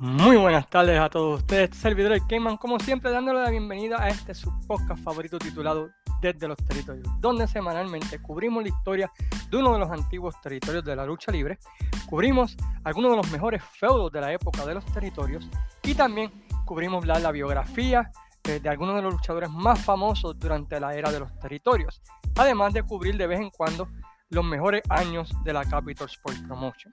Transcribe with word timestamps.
Muy 0.00 0.36
buenas 0.36 0.70
tardes 0.70 1.00
a 1.00 1.10
todos 1.10 1.40
ustedes, 1.40 1.64
este 1.70 1.76
servidor 1.76 2.12
el 2.12 2.24
Cayman, 2.24 2.56
como 2.56 2.78
siempre 2.78 3.10
dándole 3.10 3.42
la 3.42 3.50
bienvenida 3.50 4.00
a 4.00 4.08
este 4.08 4.32
su 4.32 4.48
podcast 4.60 5.02
favorito 5.02 5.40
titulado 5.40 5.90
Desde 6.20 6.46
los 6.46 6.56
Territorios, 6.58 7.08
donde 7.18 7.48
semanalmente 7.48 8.22
cubrimos 8.22 8.62
la 8.62 8.68
historia 8.68 9.12
de 9.50 9.56
uno 9.56 9.72
de 9.72 9.80
los 9.80 9.90
antiguos 9.90 10.40
territorios 10.40 10.84
de 10.84 10.94
la 10.94 11.04
lucha 11.04 11.32
libre, 11.32 11.58
cubrimos 12.06 12.56
algunos 12.84 13.10
de 13.10 13.16
los 13.16 13.32
mejores 13.32 13.60
feudos 13.64 14.12
de 14.12 14.20
la 14.20 14.32
época 14.32 14.64
de 14.64 14.74
los 14.74 14.84
territorios 14.86 15.48
y 15.82 15.96
también 15.96 16.30
cubrimos 16.64 17.04
la, 17.04 17.32
biografía 17.32 18.08
de, 18.44 18.60
de 18.60 18.68
algunos 18.68 18.94
de 18.94 19.02
los 19.02 19.14
luchadores 19.14 19.50
más 19.50 19.84
famosos 19.84 20.38
durante 20.38 20.78
la 20.78 20.94
era 20.94 21.10
de 21.10 21.18
los 21.18 21.36
territorios, 21.40 22.00
además 22.36 22.72
de 22.72 22.84
cubrir 22.84 23.16
de 23.16 23.26
vez 23.26 23.40
en 23.40 23.50
cuando 23.50 23.88
los 24.30 24.44
mejores 24.44 24.82
años 24.90 25.34
de 25.42 25.52
la 25.52 25.64
Capital 25.64 26.06
Sports 26.06 26.40
Promotion. 26.46 26.92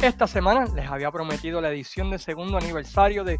Esta 0.00 0.26
semana 0.26 0.64
les 0.64 0.90
había 0.90 1.10
prometido 1.10 1.60
la 1.60 1.68
edición 1.68 2.10
de 2.10 2.18
segundo 2.18 2.56
aniversario 2.56 3.22
de 3.22 3.38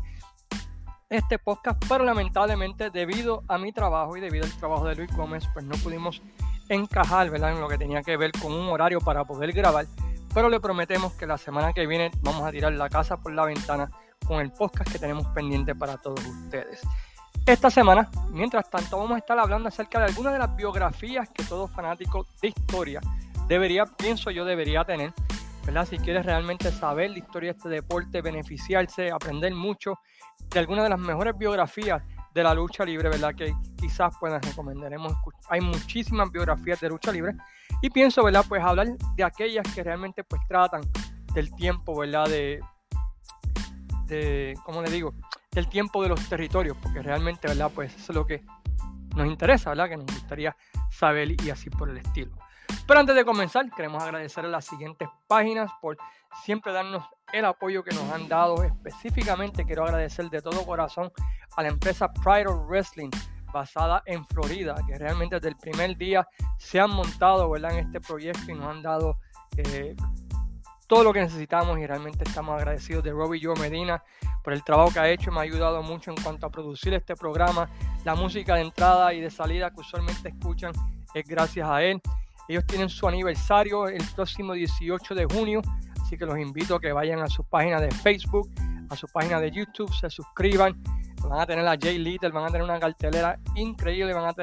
este 1.09 1.39
podcast, 1.39 1.83
pero 1.89 2.05
lamentablemente 2.05 2.91
debido 2.91 3.43
a 3.49 3.57
mi 3.57 3.73
trabajo 3.73 4.15
y 4.19 4.21
debido 4.21 4.45
al 4.45 4.53
trabajo 4.53 4.85
de 4.85 4.95
Luis 4.95 5.11
Gómez, 5.17 5.49
pues 5.55 5.65
no 5.65 5.75
pudimos 5.77 6.21
encajar 6.69 7.31
¿verdad? 7.31 7.53
en 7.53 7.61
lo 7.63 7.69
que 7.69 7.79
tenía 7.79 8.03
que 8.03 8.19
ver 8.19 8.31
con 8.33 8.53
un 8.53 8.69
horario 8.69 9.01
para 9.01 9.25
poder 9.25 9.53
grabar. 9.53 9.87
Pero 10.35 10.51
le 10.51 10.61
prometemos 10.61 11.15
que 11.15 11.27
la 11.27 11.39
semana 11.39 11.73
que 11.73 11.87
viene 11.87 12.11
vamos 12.21 12.43
a 12.43 12.51
tirar 12.51 12.75
la 12.75 12.91
casa 12.91 13.17
por 13.17 13.33
la 13.33 13.47
ventana 13.47 13.91
con 14.27 14.39
el 14.39 14.53
podcast 14.53 14.93
que 14.93 14.99
tenemos 14.99 15.29
pendiente 15.29 15.75
para 15.75 15.97
todos 15.97 16.21
ustedes. 16.27 16.83
Esta 17.47 17.71
semana, 17.71 18.11
mientras 18.33 18.69
tanto, 18.69 18.99
vamos 18.99 19.13
a 19.13 19.19
estar 19.19 19.39
hablando 19.39 19.71
acerca 19.71 19.99
de 19.99 20.05
algunas 20.05 20.35
de 20.35 20.39
las 20.39 20.55
biografías 20.55 21.27
que 21.31 21.43
todo 21.43 21.69
fanático 21.69 22.27
de 22.43 22.49
historia 22.49 23.01
debería, 23.49 23.87
pienso 23.87 24.31
yo, 24.31 24.45
debería 24.45 24.85
tener 24.85 25.15
si 25.87 25.99
quieres 25.99 26.27
realmente 26.27 26.71
saber 26.71 27.11
la 27.11 27.19
historia 27.19 27.53
de 27.53 27.57
este 27.59 27.69
deporte, 27.69 28.21
beneficiarse, 28.23 29.11
aprender 29.11 29.55
mucho 29.55 29.99
de 30.51 30.59
algunas 30.59 30.85
de 30.85 30.91
las 30.91 30.99
mejores 30.99 31.37
biografías 31.39 32.03
de 32.35 32.43
la 32.43 32.55
lucha 32.55 32.85
libre, 32.85 33.09
¿verdad? 33.09 33.35
Que 33.35 33.55
quizás 33.77 34.15
puedan 34.19 34.43
recomendar. 34.43 34.93
Hay 35.49 35.61
muchísimas 35.61 36.31
biografías 36.31 36.81
de 36.81 36.89
lucha 36.89 37.13
libre 37.13 37.35
y 37.83 37.91
pienso, 37.91 38.23
¿verdad? 38.25 38.45
Pues 38.49 38.63
hablar 38.63 38.89
de 39.17 39.25
aquellas 39.25 39.67
que 39.75 39.83
realmente 39.83 40.25
pues 40.25 40.43
tratan 40.49 40.83
del 41.35 41.55
tiempo, 41.55 41.99
¿verdad? 41.99 42.27
De, 42.27 42.61
de 44.07 44.55
¿cómo 44.65 44.83
le 44.83 44.91
digo? 44.91 45.15
Del 45.53 45.69
tiempo 45.69 46.03
de 46.03 46.11
los 46.11 46.29
territorios, 46.29 46.77
porque 46.83 47.03
realmente, 47.03 47.49
¿verdad? 47.49 47.71
Pues 47.75 47.95
eso 47.95 48.13
es 48.13 48.17
lo 48.17 48.27
que 48.27 48.45
nos 49.17 49.27
interesa, 49.27 49.71
¿verdad? 49.71 49.89
Que 49.89 49.97
nos 49.97 50.07
gustaría 50.07 50.57
saber 50.91 51.41
y 51.43 51.51
así 51.51 51.71
por 51.71 51.91
el 51.91 51.99
estilo. 51.99 52.33
Pero 52.87 53.01
antes 53.01 53.15
de 53.15 53.25
comenzar, 53.25 53.71
queremos 53.71 54.03
agradecer 54.03 54.45
a 54.45 54.49
las 54.49 54.65
siguientes 54.65 55.09
páginas 55.27 55.71
por 55.81 55.97
siempre 56.45 56.73
darnos 56.73 57.05
el 57.33 57.45
apoyo 57.45 57.83
que 57.83 57.95
nos 57.95 58.11
han 58.11 58.29
dado. 58.29 58.63
Específicamente 58.63 59.65
quiero 59.65 59.85
agradecer 59.85 60.29
de 60.31 60.43
todo 60.43 60.65
corazón 60.65 61.13
a 61.57 61.63
la 61.63 61.69
empresa 61.69 62.13
Pride 62.13 62.47
of 62.49 62.69
Wrestling 62.69 63.11
basada 63.53 64.03
en 64.07 64.25
Florida, 64.27 64.77
que 64.87 64.97
realmente 64.97 65.37
desde 65.37 65.49
el 65.49 65.57
primer 65.57 65.97
día 65.97 66.27
se 66.59 66.81
han 66.81 66.91
montado 66.91 67.57
en 67.57 67.65
este 67.65 68.01
proyecto 68.01 68.51
y 68.51 68.55
nos 68.55 68.67
han 68.67 68.83
dado 68.83 69.19
eh, 69.57 69.97
todo 70.87 71.05
lo 71.05 71.13
que 71.13 71.21
necesitamos 71.21 71.79
y 71.79 71.87
realmente 71.87 72.25
estamos 72.25 72.57
agradecidos 72.57 73.05
de 73.05 73.13
Robbie 73.13 73.41
Joe 73.43 73.59
Medina 73.61 74.03
por 74.43 74.53
el 74.53 74.65
trabajo 74.65 74.93
que 74.93 74.99
ha 74.99 75.09
hecho, 75.09 75.31
me 75.31 75.39
ha 75.39 75.43
ayudado 75.43 75.83
mucho 75.83 76.11
en 76.11 76.21
cuanto 76.21 76.47
a 76.47 76.51
producir 76.51 76.95
este 76.95 77.15
programa, 77.15 77.69
la 78.05 78.15
música 78.15 78.55
de 78.55 78.63
entrada 78.63 79.13
y 79.15 79.21
de 79.21 79.31
salida 79.31 79.71
que 79.71 79.81
usualmente 79.81 80.31
escuchan 80.31 80.73
es 81.15 81.27
gracias 81.27 81.69
a 81.69 81.83
él. 81.83 82.01
Ellos 82.51 82.67
tienen 82.67 82.89
su 82.89 83.07
aniversario 83.07 83.87
el 83.87 84.03
próximo 84.17 84.55
18 84.55 85.15
de 85.15 85.25
junio, 85.25 85.63
así 86.03 86.19
que 86.19 86.27
los 86.27 86.37
invito 86.37 86.75
a 86.75 86.81
que 86.81 86.93
vayan 86.93 87.21
a 87.21 87.29
su 87.29 87.45
página 87.45 87.81
de 87.81 87.93
Facebook, 87.93 88.51
a 88.89 88.97
su 88.97 89.07
página 89.07 89.39
de 89.39 89.53
YouTube, 89.53 89.89
se 89.95 90.11
suscriban. 90.11 90.83
Van 91.23 91.39
a 91.39 91.47
tener 91.47 91.65
a 91.65 91.77
Jay 91.81 91.99
Little, 91.99 92.31
van 92.31 92.47
a 92.47 92.49
tener 92.49 92.63
una 92.65 92.81
cartelera 92.81 93.39
increíble, 93.55 94.13
van 94.15 94.25
a, 94.25 94.35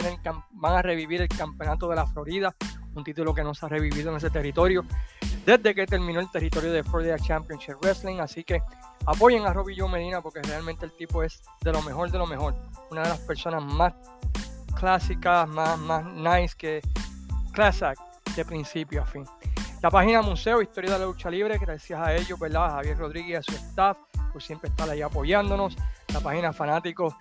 van 0.52 0.76
a 0.76 0.82
revivir 0.82 1.22
el 1.22 1.28
campeonato 1.28 1.90
de 1.90 1.98
la 1.98 2.08
Florida, 2.08 2.56
un 2.96 3.04
título 3.04 3.34
que 3.34 3.44
no 3.44 3.54
se 3.54 3.66
ha 3.66 3.70
revivido 3.70 4.10
en 4.12 4.16
ese 4.16 4.30
territorio 4.30 4.86
desde 5.46 5.76
que 5.76 5.86
terminó 5.86 6.22
el 6.22 6.32
territorio 6.32 6.72
de 6.72 6.86
Florida 6.86 7.18
Championship 7.20 7.76
Wrestling. 7.82 8.20
Así 8.20 8.46
que 8.46 8.62
apoyen 9.06 9.46
a 9.46 9.52
Robbie 9.52 9.76
Joe 9.78 9.92
Medina 9.92 10.22
porque 10.22 10.42
realmente 10.44 10.86
el 10.86 10.94
tipo 10.94 11.24
es 11.24 11.42
de 11.62 11.74
lo 11.74 11.82
mejor 11.82 12.10
de 12.10 12.20
lo 12.20 12.26
mejor. 12.26 12.56
Una 12.90 13.04
de 13.04 13.10
las 13.10 13.20
personas 13.20 13.66
más 13.66 13.94
clásicas, 14.80 15.50
más, 15.50 15.78
más 15.78 16.06
nice 16.06 16.56
que 16.58 16.82
Class 17.58 17.84
de 18.36 18.46
principio 18.46 19.02
a 19.02 19.06
fin. 19.08 19.26
La 19.82 19.90
página 19.90 20.22
Museo 20.22 20.62
Historia 20.62 20.94
de 20.94 21.00
la 21.00 21.06
Lucha 21.06 21.28
Libre, 21.28 21.58
gracias 21.58 22.00
a 22.00 22.14
ellos, 22.14 22.38
¿verdad? 22.38 22.70
Javier 22.70 22.96
Rodríguez 23.00 23.30
y 23.32 23.34
a 23.34 23.42
su 23.42 23.52
staff, 23.54 23.98
por 24.32 24.44
siempre 24.44 24.70
estar 24.70 24.88
ahí 24.88 25.02
apoyándonos. 25.02 25.76
La 26.14 26.20
página 26.20 26.54
Fanáticos 26.54 27.16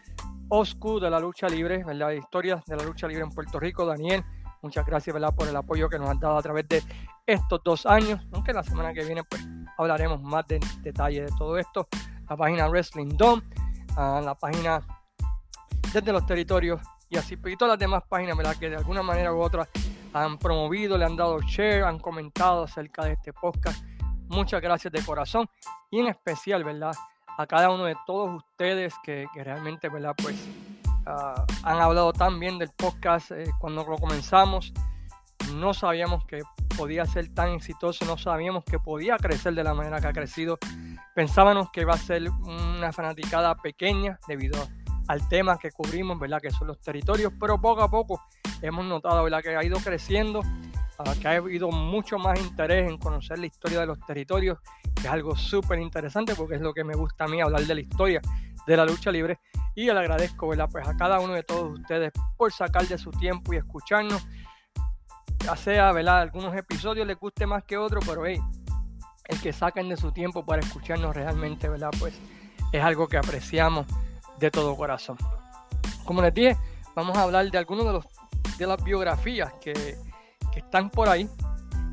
Oscu 0.51 1.01
de 1.01 1.09
la 1.09 1.21
Lucha 1.21 1.49
Libre, 1.49 1.83
¿verdad? 1.85 2.11
Historia 2.11 2.63
de 2.67 2.77
la 2.77 2.83
Lucha 2.83 3.09
Libre 3.09 3.25
en 3.25 3.31
Puerto 3.31 3.59
Rico, 3.59 3.87
Daniel. 3.87 4.23
Muchas 4.61 4.85
gracias, 4.85 5.15
¿verdad? 5.15 5.35
Por 5.35 5.49
el 5.49 5.57
apoyo 5.57 5.89
que 5.89 5.99
nos 5.99 6.11
han 6.11 6.21
dado 6.21 6.37
a 6.37 6.43
través 6.43 6.69
de 6.69 6.83
estos 7.25 7.63
dos 7.65 7.87
años. 7.87 8.21
Aunque 8.31 8.53
la 8.53 8.63
semana 8.63 8.93
que 8.93 9.07
viene, 9.07 9.25
pues, 9.25 9.43
hablaremos 9.79 10.21
más 10.21 10.47
de 10.49 10.61
detalle 10.83 11.23
de 11.23 11.33
todo 11.39 11.57
esto. 11.57 11.89
La 12.29 12.37
página 12.37 12.69
Wrestling 12.69 13.17
Dome, 13.17 13.43
ah, 13.97 14.21
la 14.23 14.35
página 14.35 14.87
desde 15.95 16.13
los 16.13 16.27
territorios 16.27 16.83
y 17.09 17.17
así, 17.17 17.39
y 17.43 17.57
todas 17.57 17.73
las 17.73 17.79
demás 17.79 18.03
páginas, 18.07 18.37
¿verdad? 18.37 18.55
Que 18.61 18.69
de 18.69 18.77
alguna 18.77 19.03
manera 19.03 19.33
u 19.33 19.41
otra 19.41 19.67
han 20.25 20.39
promovido, 20.39 20.97
le 20.97 21.05
han 21.05 21.17
dado 21.17 21.41
share, 21.41 21.85
han 21.85 21.99
comentado 21.99 22.65
acerca 22.65 23.05
de 23.05 23.13
este 23.13 23.33
podcast. 23.33 23.85
Muchas 24.29 24.61
gracias 24.61 24.93
de 24.93 25.03
corazón 25.03 25.47
y 25.91 26.01
en 26.01 26.09
especial, 26.09 26.65
¿verdad? 26.65 26.93
A 27.39 27.47
cada 27.47 27.71
uno 27.71 27.85
de 27.85 27.97
todos 28.07 28.35
ustedes 28.35 28.95
que, 29.05 29.27
realmente, 29.35 29.89
¿verdad? 29.89 30.15
Pues 30.21 30.37
ah, 31.07 31.45
han 31.63 31.81
hablado 31.81 32.13
tan 32.13 32.41
bien 32.41 32.59
del 32.59 32.71
podcast 32.71 33.31
eh, 33.33 33.45
cuando 33.61 33.85
lo 33.85 33.97
comenzamos. 33.99 34.73
No 35.55 35.75
sabíamos 35.75 36.25
que 36.25 36.41
podía 36.77 37.05
ser 37.05 37.33
tan 37.35 37.51
exitoso, 37.51 38.05
no 38.05 38.17
sabíamos 38.17 38.65
que 38.65 38.79
podía 38.79 39.17
crecer 39.17 39.55
de 39.55 39.63
la 39.63 39.75
manera 39.75 40.01
que 40.01 40.09
ha 40.09 40.13
crecido. 40.13 40.59
Pensábamos 41.15 41.71
que 41.71 41.83
iba 41.83 41.95
a 41.95 41.99
ser 41.99 42.31
una 42.31 42.93
fanaticada 42.93 43.55
pequeña 43.57 44.19
debido 44.27 44.67
al 45.09 45.29
tema 45.29 45.59
que 45.59 45.71
cubrimos, 45.71 46.19
¿verdad? 46.19 46.41
Que 46.41 46.51
son 46.51 46.69
los 46.69 46.81
territorios, 46.81 47.33
pero 47.39 47.61
poco 47.61 47.83
a 47.83 47.91
poco 47.91 48.21
hemos 48.63 48.85
notado 48.85 49.23
¿verdad? 49.25 49.43
que 49.43 49.57
ha 49.57 49.65
ido 49.65 49.79
creciendo, 49.79 50.43
que 51.21 51.29
ha 51.29 51.33
habido 51.33 51.71
mucho 51.71 52.19
más 52.19 52.41
interés 52.41 52.89
en 52.89 52.99
conocer 52.99 53.39
la 53.39 53.47
historia 53.47 53.81
de 53.81 53.87
los 53.87 54.01
territorios, 54.01 54.59
que 54.95 55.03
es 55.03 55.13
algo 55.13 55.37
súper 55.37 55.79
interesante 55.79 56.35
porque 56.35 56.57
es 56.57 56.61
lo 56.61 56.73
que 56.73 56.85
me 56.85 56.95
gusta 56.95 57.25
a 57.25 57.29
mí 57.29 57.41
hablar 57.41 57.63
de 57.63 57.75
la 57.75 57.81
historia 57.81 58.21
de 58.67 58.77
la 58.77 58.85
lucha 58.85 59.11
libre. 59.11 59.39
Y 59.75 59.85
le 59.85 59.93
agradezco 59.93 60.49
¿verdad? 60.49 60.69
Pues 60.71 60.87
a 60.89 60.97
cada 60.97 61.21
uno 61.21 61.35
de 61.35 61.43
todos 61.43 61.79
ustedes 61.79 62.13
por 62.37 62.53
sacar 62.53 62.87
de 62.87 62.99
su 62.99 63.11
tiempo 63.11 63.53
y 63.53 63.59
escucharnos. 63.59 64.27
Ya 65.45 65.55
sea, 65.55 65.93
¿verdad? 65.93 66.23
Algunos 66.23 66.57
episodios 66.57 67.07
les 67.07 67.19
guste 67.19 67.47
más 67.47 67.63
que 67.65 67.77
otros, 67.77 68.05
pero 68.07 68.27
hey, 68.27 68.41
el 69.29 69.41
que 69.41 69.53
saquen 69.53 69.89
de 69.89 69.97
su 69.97 70.13
tiempo 70.13 70.45
para 70.45 70.61
escucharnos 70.61 71.15
realmente, 71.15 71.69
¿verdad? 71.69 71.91
Pues 71.99 72.19
es 72.73 72.83
algo 72.83 73.07
que 73.07 73.17
apreciamos 73.17 73.87
de 74.39 74.51
todo 74.51 74.77
corazón. 74.77 75.17
Como 76.05 76.23
les 76.23 76.35
dije, 76.35 76.57
vamos 76.95 77.17
a 77.17 77.23
hablar 77.23 77.51
de 77.51 77.59
algunos 77.59 77.85
de 77.85 77.93
los 77.93 78.07
de 78.59 78.67
las 78.67 78.83
biografías 78.83 79.53
que, 79.61 79.97
están 80.55 80.89
por 80.89 81.09
ahí, 81.09 81.29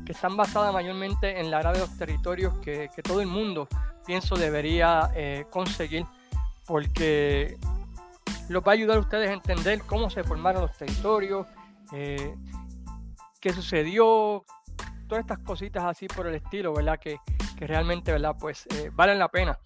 que 0.06 0.12
están 0.12 0.36
basadas 0.36 0.72
mayormente 0.72 1.38
en 1.38 1.50
la 1.50 1.58
área 1.58 1.72
de 1.72 1.80
los 1.80 1.96
territorios 1.98 2.58
que, 2.60 2.88
todo 3.02 3.20
el 3.20 3.26
mundo, 3.26 3.68
pienso, 4.06 4.36
debería 4.36 5.10
eh, 5.14 5.44
conseguir, 5.50 6.06
porque 6.66 7.58
los 8.48 8.62
va 8.62 8.72
a 8.72 8.74
ayudar 8.74 8.96
a 8.96 9.00
ustedes 9.00 9.28
a 9.28 9.34
entender 9.34 9.82
cómo 9.82 10.08
se 10.08 10.24
formaron 10.24 10.62
los 10.62 10.76
territorios, 10.76 11.46
eh, 11.92 12.34
qué 13.40 13.52
sucedió, 13.52 14.44
todas 15.06 15.22
estas 15.22 15.38
cositas 15.40 15.84
así 15.84 16.08
por 16.08 16.26
el 16.26 16.36
estilo, 16.36 16.72
¿verdad? 16.72 16.98
Que, 16.98 17.18
realmente, 17.58 18.12
¿verdad? 18.12 18.36
Pues 18.38 18.66
eh, 18.74 18.90
valen 18.92 19.18
la 19.18 19.28
pena 19.28 19.58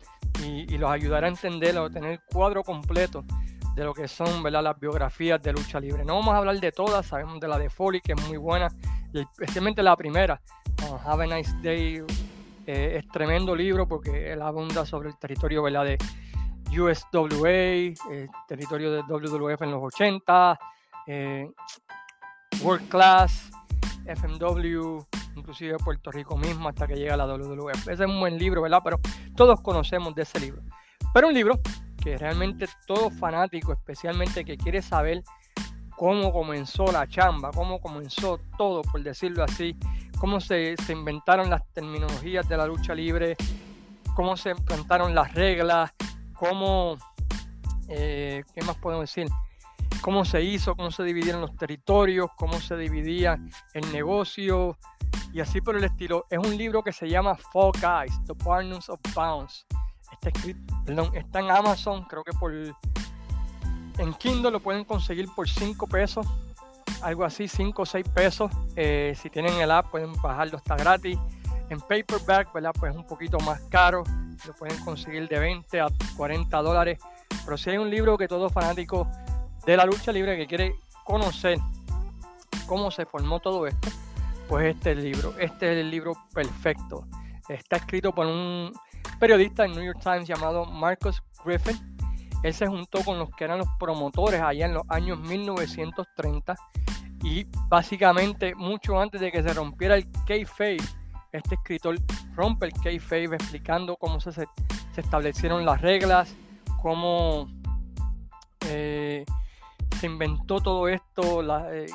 y, 0.45 0.73
y, 0.73 0.79
los 0.79 0.89
ayudará 0.89 1.27
a 1.27 1.31
entender 1.31 1.77
o 1.79 1.91
tener 1.91 2.21
cuadro 2.31 2.63
completo 2.63 3.25
de 3.79 3.85
lo 3.85 3.95
que 3.95 4.09
son 4.09 4.43
¿verdad? 4.43 4.65
las 4.65 4.81
biografías 4.81 5.41
de 5.41 5.53
lucha 5.53 5.79
libre. 5.79 6.05
No 6.05 6.17
vamos 6.17 6.35
a 6.35 6.39
hablar 6.39 6.59
de 6.59 6.73
todas, 6.73 7.07
sabemos 7.07 7.39
de 7.39 7.47
la 7.47 7.59
de 7.59 7.71
Foley, 7.71 8.01
que 8.01 8.13
es 8.13 8.29
muy 8.29 8.37
buena, 8.37 8.69
especialmente 9.15 9.85
la 9.85 9.97
primera, 9.97 10.41
Have 11.05 11.25
a 11.25 11.37
Nice 11.37 11.55
Day, 11.63 12.03
eh, 12.67 12.97
es 12.97 13.09
tremendo 13.09 13.55
libro 13.55 13.87
porque 13.87 14.33
él 14.33 14.43
abunda 14.43 14.85
sobre 14.85 15.11
el 15.11 15.17
territorio 15.17 15.63
¿verdad? 15.63 15.85
de 15.85 15.99
USWA, 16.77 17.51
el 17.51 18.29
territorio 18.49 18.91
de 18.91 19.03
WWF 19.03 19.63
en 19.63 19.71
los 19.71 19.83
80, 19.85 20.59
eh, 21.07 21.49
World 22.61 22.89
Class, 22.89 23.53
FMW, 24.07 25.07
inclusive 25.37 25.77
Puerto 25.79 26.11
Rico 26.11 26.37
mismo 26.37 26.69
hasta 26.69 26.89
que 26.89 26.97
llega 26.97 27.17
la 27.17 27.27
WWF. 27.27 27.89
Ese 27.89 27.93
es 27.93 28.11
un 28.11 28.19
buen 28.19 28.37
libro, 28.37 28.61
¿verdad? 28.61 28.81
Pero 28.83 28.99
todos 29.37 29.61
conocemos 29.61 30.17
de 30.17 30.23
ese 30.23 30.41
libro. 30.41 30.63
Pero 31.15 31.29
un 31.29 31.35
libro 31.35 31.61
que 32.03 32.17
realmente 32.17 32.67
todo 32.87 33.11
fanático, 33.11 33.73
especialmente 33.73 34.45
que 34.45 34.57
quiere 34.57 34.81
saber 34.83 35.23
cómo 35.99 36.33
comenzó 36.33 36.91
la 36.93 37.09
chamba, 37.09 37.51
cómo 37.51 37.81
comenzó 37.81 38.39
todo, 38.57 38.83
por 38.83 39.03
decirlo 39.03 39.43
así, 39.43 39.77
cómo 40.19 40.41
se, 40.41 40.77
inventaron 40.89 41.51
las 41.51 41.63
terminologías 41.73 42.49
de 42.49 42.57
la 42.57 42.67
lucha 42.67 42.95
libre, 42.95 43.37
cómo 44.15 44.37
se 44.37 44.51
implantaron 44.51 45.15
las 45.15 45.35
reglas, 45.35 45.93
cómo, 46.35 46.97
eh, 47.89 48.45
¿qué 48.55 48.65
más 48.65 48.77
podemos 48.77 49.13
decir? 49.13 49.29
Cómo 50.01 50.25
se 50.25 50.43
hizo, 50.43 50.77
cómo 50.77 50.93
se 50.93 51.03
dividieron 51.03 51.41
los 51.41 51.57
territorios, 51.57 52.31
cómo 52.37 52.61
se 52.61 52.77
dividía 52.77 53.37
el 53.75 53.93
negocio 53.93 54.79
y 55.33 55.41
así 55.41 55.61
por 55.61 55.77
el 55.77 55.83
estilo. 55.83 56.27
Es 56.31 56.39
un 56.39 56.57
libro 56.57 56.85
que 56.85 56.93
se 56.93 57.09
llama 57.09 57.35
Fall 57.35 57.73
Guys, 57.73 58.21
The 58.25 58.35
Partners 58.35 58.89
of 58.89 59.01
Bounds. 59.15 59.67
Está, 60.21 60.31
escrito, 60.31 60.75
perdón, 60.85 61.11
está 61.15 61.41
en 61.41 61.51
Amazon, 61.51 62.05
creo 62.05 62.25
que 62.25 62.33
por... 62.33 62.53
En 63.99 64.15
Kindle 64.15 64.51
lo 64.51 64.61
pueden 64.61 64.85
conseguir 64.85 65.29
por 65.35 65.49
5 65.49 65.87
pesos, 65.87 66.27
algo 67.03 67.25
así, 67.25 67.49
5 67.49 67.83
o 67.83 67.87
6 67.87 68.09
pesos. 68.09 68.51
Eh, 68.77 69.17
si 69.21 69.31
tienen 69.31 69.55
el 69.55 69.71
app 69.71 69.91
pueden 69.91 70.13
bajarlo, 70.21 70.59
está 70.59 70.77
gratis. 70.77 71.19
En 71.69 71.81
paperback, 71.81 72.53
¿verdad? 72.53 72.73
Pues 72.79 72.93
es 72.93 72.97
un 72.97 73.07
poquito 73.07 73.39
más 73.41 73.61
caro, 73.69 74.05
lo 74.47 74.53
pueden 74.55 74.79
conseguir 74.85 75.29
de 75.29 75.39
20 75.39 75.81
a 75.81 75.89
40 76.17 76.63
dólares. 76.63 76.99
Pero 77.45 77.57
si 77.57 77.71
hay 77.71 77.79
un 77.79 77.91
libro 77.91 78.17
que 78.17 78.29
todo 78.29 78.49
fanático 78.51 79.09
de 79.67 79.77
la 79.77 79.85
lucha 79.85 80.13
libre 80.13 80.37
que 80.37 80.47
quiere 80.47 80.77
conocer 81.05 81.59
cómo 82.67 82.91
se 82.91 83.05
formó 83.05 83.41
todo 83.41 83.67
esto, 83.67 83.89
pues 84.49 84.75
este 84.75 84.93
es 84.93 84.99
el 84.99 85.05
libro. 85.05 85.35
Este 85.39 85.73
es 85.73 85.79
el 85.79 85.91
libro 85.91 86.17
perfecto. 86.33 87.07
Está 87.49 87.77
escrito 87.77 88.15
por 88.15 88.27
un 88.27 88.73
periodista 89.19 89.65
en 89.65 89.73
New 89.73 89.85
York 89.85 90.01
Times 90.03 90.27
llamado 90.27 90.65
Marcus 90.65 91.23
Griffin. 91.45 91.77
Él 92.43 92.55
se 92.55 92.67
juntó 92.67 93.03
con 93.05 93.19
los 93.19 93.31
que 93.31 93.45
eran 93.45 93.59
los 93.59 93.69
promotores 93.79 94.41
allá 94.41 94.67
en 94.67 94.75
los 94.75 94.85
años 94.89 95.19
1930 95.21 96.55
y 97.23 97.47
básicamente 97.69 98.55
mucho 98.55 99.01
antes 99.01 99.21
de 99.21 99.33
que 99.33 99.43
se 99.43 99.53
rompiera 99.53 99.97
el 99.97 100.09
kayfabe, 100.27 100.79
este 101.33 101.57
escritor 101.57 101.97
rompe 102.35 102.67
el 102.67 102.73
kayfabe 102.73 103.35
explicando 103.35 103.97
cómo 103.97 104.21
se, 104.21 104.47
establecieron 104.97 105.65
las 105.65 105.81
reglas, 105.81 106.35
cómo 106.81 107.49
eh, 108.67 109.25
se 109.99 110.07
inventó 110.07 110.61
todo 110.61 110.89
esto, 110.89 111.43
eh, 111.71 111.87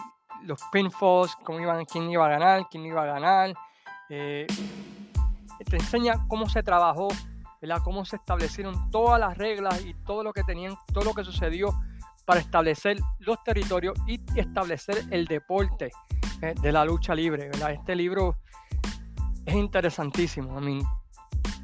los 0.43 0.59
pinfalls, 0.71 1.35
cómo 1.43 1.59
iban, 1.59 1.85
quién 1.85 2.09
iba 2.09 2.25
a 2.25 2.29
ganar, 2.29 2.67
quién 2.69 2.85
iba 2.85 3.03
a 3.03 3.05
ganar. 3.05 3.53
Eh, 4.09 4.45
te 5.63 5.77
enseña 5.77 6.25
cómo 6.27 6.49
se 6.49 6.63
trabajó, 6.63 7.07
¿verdad? 7.61 7.81
cómo 7.83 8.05
se 8.05 8.17
establecieron 8.17 8.89
todas 8.91 9.19
las 9.19 9.37
reglas 9.37 9.83
y 9.85 9.93
todo 10.05 10.23
lo 10.23 10.33
que 10.33 10.43
tenían, 10.43 10.75
todo 10.93 11.03
lo 11.03 11.13
que 11.13 11.23
sucedió 11.23 11.73
para 12.25 12.39
establecer 12.39 12.97
los 13.19 13.43
territorios 13.43 13.97
y 14.07 14.19
establecer 14.35 15.03
el 15.11 15.25
deporte 15.25 15.91
eh, 16.41 16.53
de 16.61 16.71
la 16.71 16.85
lucha 16.85 17.13
libre. 17.13 17.49
¿verdad? 17.49 17.71
Este 17.71 17.95
libro 17.95 18.37
es 19.45 19.55
interesantísimo. 19.55 20.59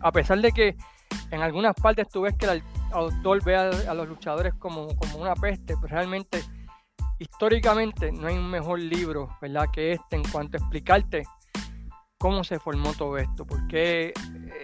a 0.02 0.12
pesar 0.12 0.40
de 0.42 0.52
que 0.52 0.76
en 1.32 1.42
algunas 1.42 1.76
partes 1.76 2.08
tú 2.10 2.22
ves 2.22 2.36
que 2.36 2.46
el 2.46 2.64
autor 2.92 3.44
ve 3.44 3.56
a, 3.56 3.94
los 3.94 4.08
luchadores 4.08 4.54
como, 4.56 4.96
como 4.96 5.18
una 5.20 5.36
peste, 5.36 5.78
pues 5.78 5.92
realmente 5.92 6.44
históricamente 7.20 8.12
no 8.12 8.28
hay 8.28 8.38
un 8.38 8.50
mejor 8.50 8.80
libro, 8.80 9.38
¿verdad? 9.42 9.66
Que 9.72 9.94
este 9.94 10.16
en 10.16 10.24
cuanto 10.24 10.58
a 10.58 10.60
explicarte 10.60 11.24
cómo 12.20 12.44
se 12.44 12.60
formó 12.60 12.94
todo 12.94 13.18
esto, 13.18 13.46
por 13.46 13.66
qué 13.68 14.14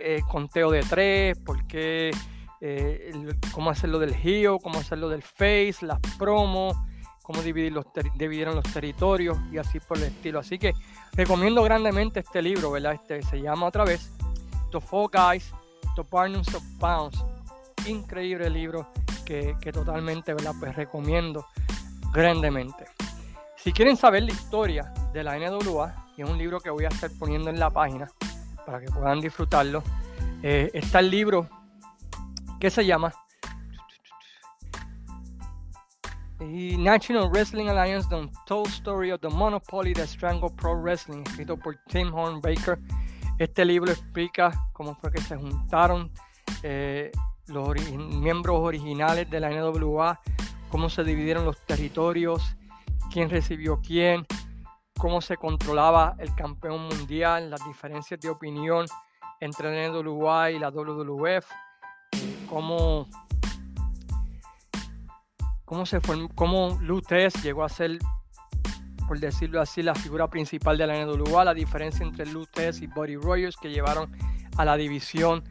el 0.03 0.23
conteo 0.25 0.69
de 0.69 0.81
tres, 0.81 1.39
por 1.39 1.65
qué 1.65 2.11
eh, 2.59 3.11
cómo 3.53 3.69
hacerlo 3.69 3.97
del 3.97 4.13
GIO, 4.13 4.59
cómo 4.59 4.79
hacerlo 4.79 5.07
del 5.07 5.23
Face, 5.23 5.77
las 5.81 5.99
promos, 6.19 6.75
cómo 7.23 7.41
dividir 7.41 7.71
los 7.71 7.85
dividieron 8.17 8.55
los 8.55 8.65
territorios 8.65 9.37
y 9.51 9.57
así 9.57 9.79
por 9.79 9.97
el 9.97 10.03
estilo. 10.03 10.39
Así 10.39 10.59
que 10.59 10.73
recomiendo 11.13 11.63
grandemente 11.63 12.19
este 12.19 12.41
libro, 12.41 12.71
¿verdad? 12.71 12.93
Este 12.93 13.21
se 13.23 13.41
llama 13.41 13.67
otra 13.67 13.85
vez 13.85 14.11
The 14.71 14.81
Four 14.81 15.09
Guys, 15.11 15.53
The 15.95 16.03
Partners 16.03 16.53
of 16.53 16.63
Pounds. 16.77 17.23
Increíble 17.87 18.49
libro 18.49 18.91
que, 19.25 19.55
que 19.61 19.71
totalmente, 19.71 20.33
¿verdad? 20.33 20.53
Pues 20.59 20.75
recomiendo 20.75 21.45
grandemente. 22.11 22.85
Si 23.55 23.71
quieren 23.71 23.95
saber 23.95 24.23
la 24.23 24.31
historia 24.31 24.93
de 25.13 25.23
la 25.23 25.37
NWA, 25.39 26.04
y 26.17 26.21
es 26.21 26.29
un 26.29 26.37
libro 26.37 26.59
que 26.59 26.69
voy 26.69 26.85
a 26.85 26.89
estar 26.89 27.09
poniendo 27.19 27.49
en 27.49 27.59
la 27.59 27.69
página 27.69 28.09
para 28.65 28.79
que 28.79 28.87
puedan 28.87 29.21
disfrutarlo, 29.21 29.83
eh, 30.41 30.71
está 30.73 30.99
el 30.99 31.11
libro 31.11 31.47
que 32.59 32.69
se 32.69 32.85
llama 32.85 33.13
National 36.39 37.29
Wrestling 37.29 37.67
Alliance, 37.67 38.07
The 38.09 38.15
Untold 38.15 38.67
Story 38.67 39.11
of 39.11 39.21
the 39.21 39.29
Monopoly 39.29 39.93
that 39.93 40.07
Strangled 40.07 40.55
Pro 40.55 40.75
Wrestling, 40.75 41.23
escrito 41.25 41.57
por 41.57 41.77
Tim 41.87 42.13
Hornbaker. 42.13 42.79
Este 43.37 43.65
libro 43.65 43.91
explica 43.91 44.51
cómo 44.73 44.95
fue 44.95 45.11
que 45.11 45.21
se 45.21 45.35
juntaron 45.35 46.11
eh, 46.63 47.11
los 47.47 47.75
miembros 47.97 48.59
originales 48.59 49.29
de 49.29 49.39
la 49.39 49.49
NWA 49.49 50.19
cómo 50.75 50.89
se 50.89 51.05
dividieron 51.05 51.45
los 51.45 51.57
territorios, 51.61 52.57
quién 53.09 53.29
recibió 53.29 53.79
quién, 53.79 54.25
cómo 54.97 55.21
se 55.21 55.37
controlaba 55.37 56.15
el 56.19 56.33
campeón 56.35 56.87
mundial, 56.87 57.49
las 57.49 57.65
diferencias 57.65 58.19
de 58.19 58.29
opinión 58.29 58.85
entre 59.39 59.71
la 59.71 59.89
NWA 59.89 60.51
y 60.51 60.59
la 60.59 60.69
WWF, 60.69 61.45
cómo, 62.49 63.07
cómo, 65.65 65.85
se 65.85 65.99
fue, 65.99 66.27
cómo 66.35 66.77
Lutez 66.81 67.33
llegó 67.43 67.63
a 67.63 67.69
ser, 67.69 67.99
por 69.07 69.19
decirlo 69.19 69.61
así, 69.61 69.83
la 69.83 69.95
figura 69.95 70.29
principal 70.29 70.77
de 70.77 70.87
la 70.87 71.05
NWA, 71.05 71.45
la 71.45 71.53
diferencia 71.53 72.05
entre 72.05 72.25
Lutez 72.25 72.81
y 72.81 72.87
Buddy 72.87 73.17
Rogers 73.17 73.57
que 73.57 73.69
llevaron 73.69 74.11
a 74.57 74.65
la 74.65 74.77
división 74.77 75.43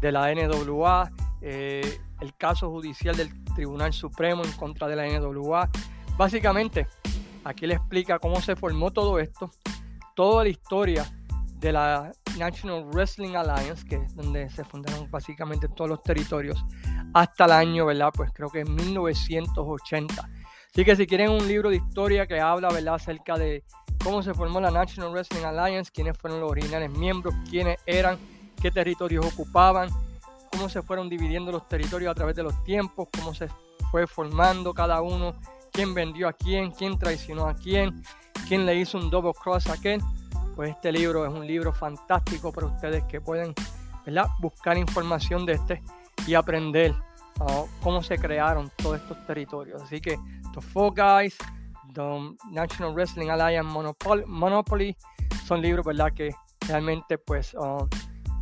de 0.00 0.12
la 0.12 0.32
NWA, 0.34 1.10
eh, 1.40 2.00
el 2.20 2.34
caso 2.36 2.70
judicial 2.70 3.16
del 3.16 3.44
Tribunal 3.54 3.92
Supremo 3.92 4.44
en 4.44 4.52
contra 4.52 4.86
de 4.88 4.96
la 4.96 5.06
NWA. 5.06 5.68
Básicamente, 6.16 6.86
aquí 7.44 7.66
le 7.66 7.74
explica 7.74 8.18
cómo 8.18 8.40
se 8.40 8.56
formó 8.56 8.90
todo 8.90 9.18
esto, 9.18 9.50
toda 10.14 10.44
la 10.44 10.50
historia 10.50 11.04
de 11.60 11.72
la 11.72 12.12
National 12.38 12.84
Wrestling 12.86 13.34
Alliance, 13.34 13.86
que 13.86 13.96
es 13.96 14.14
donde 14.14 14.48
se 14.50 14.64
fundaron 14.64 15.10
básicamente 15.10 15.68
todos 15.68 15.90
los 15.90 16.02
territorios, 16.02 16.64
hasta 17.12 17.44
el 17.44 17.52
año, 17.52 17.86
¿verdad? 17.86 18.10
Pues 18.14 18.30
creo 18.32 18.48
que 18.48 18.60
en 18.60 18.74
1980. 18.74 20.30
Así 20.72 20.84
que 20.84 20.96
si 20.96 21.06
quieren 21.06 21.30
un 21.30 21.46
libro 21.46 21.70
de 21.70 21.76
historia 21.76 22.26
que 22.26 22.40
habla, 22.40 22.70
¿verdad? 22.70 22.94
Acerca 22.94 23.36
de 23.36 23.64
cómo 24.02 24.22
se 24.22 24.32
formó 24.32 24.60
la 24.60 24.70
National 24.70 25.12
Wrestling 25.12 25.44
Alliance, 25.44 25.90
quiénes 25.92 26.16
fueron 26.16 26.40
los 26.40 26.50
originales 26.50 26.90
miembros, 26.90 27.34
quiénes 27.48 27.78
eran, 27.86 28.18
qué 28.60 28.70
territorios 28.70 29.26
ocupaban, 29.26 29.90
cómo 30.50 30.68
se 30.68 30.82
fueron 30.82 31.08
dividiendo 31.08 31.52
los 31.52 31.68
territorios 31.68 32.10
a 32.10 32.14
través 32.14 32.36
de 32.36 32.42
los 32.42 32.62
tiempos, 32.64 33.08
cómo 33.18 33.34
se 33.34 33.48
fue 33.90 34.06
formando 34.06 34.72
cada 34.72 35.02
uno, 35.02 35.34
quién 35.70 35.94
vendió 35.94 36.28
a 36.28 36.32
quién, 36.32 36.70
quién 36.70 36.98
traicionó 36.98 37.46
a 37.46 37.54
quién, 37.54 38.02
quién 38.48 38.66
le 38.66 38.76
hizo 38.76 38.98
un 38.98 39.10
double 39.10 39.32
cross 39.32 39.66
a 39.68 39.76
quién. 39.76 40.00
Pues 40.56 40.70
este 40.70 40.92
libro 40.92 41.24
es 41.24 41.32
un 41.32 41.46
libro 41.46 41.72
fantástico 41.72 42.52
para 42.52 42.66
ustedes 42.66 43.04
que 43.04 43.20
pueden 43.20 43.54
buscar 44.40 44.76
información 44.76 45.46
de 45.46 45.52
este 45.52 45.82
y 46.26 46.34
aprender 46.34 46.94
cómo 47.82 48.02
se 48.02 48.18
crearon 48.18 48.70
todos 48.76 49.00
estos 49.00 49.24
territorios. 49.26 49.82
Así 49.82 50.00
que 50.00 50.18
The 50.52 50.60
Four 50.60 50.94
Guys, 50.94 51.36
The 51.94 52.36
National 52.50 52.94
Wrestling 52.94 53.28
Alliance 53.30 53.70
Monopoly, 54.26 54.96
son 55.46 55.62
libros 55.62 55.86
¿verdad? 55.86 56.12
que 56.12 56.34
realmente 56.68 57.18
pues 57.18 57.54
uh, 57.54 57.88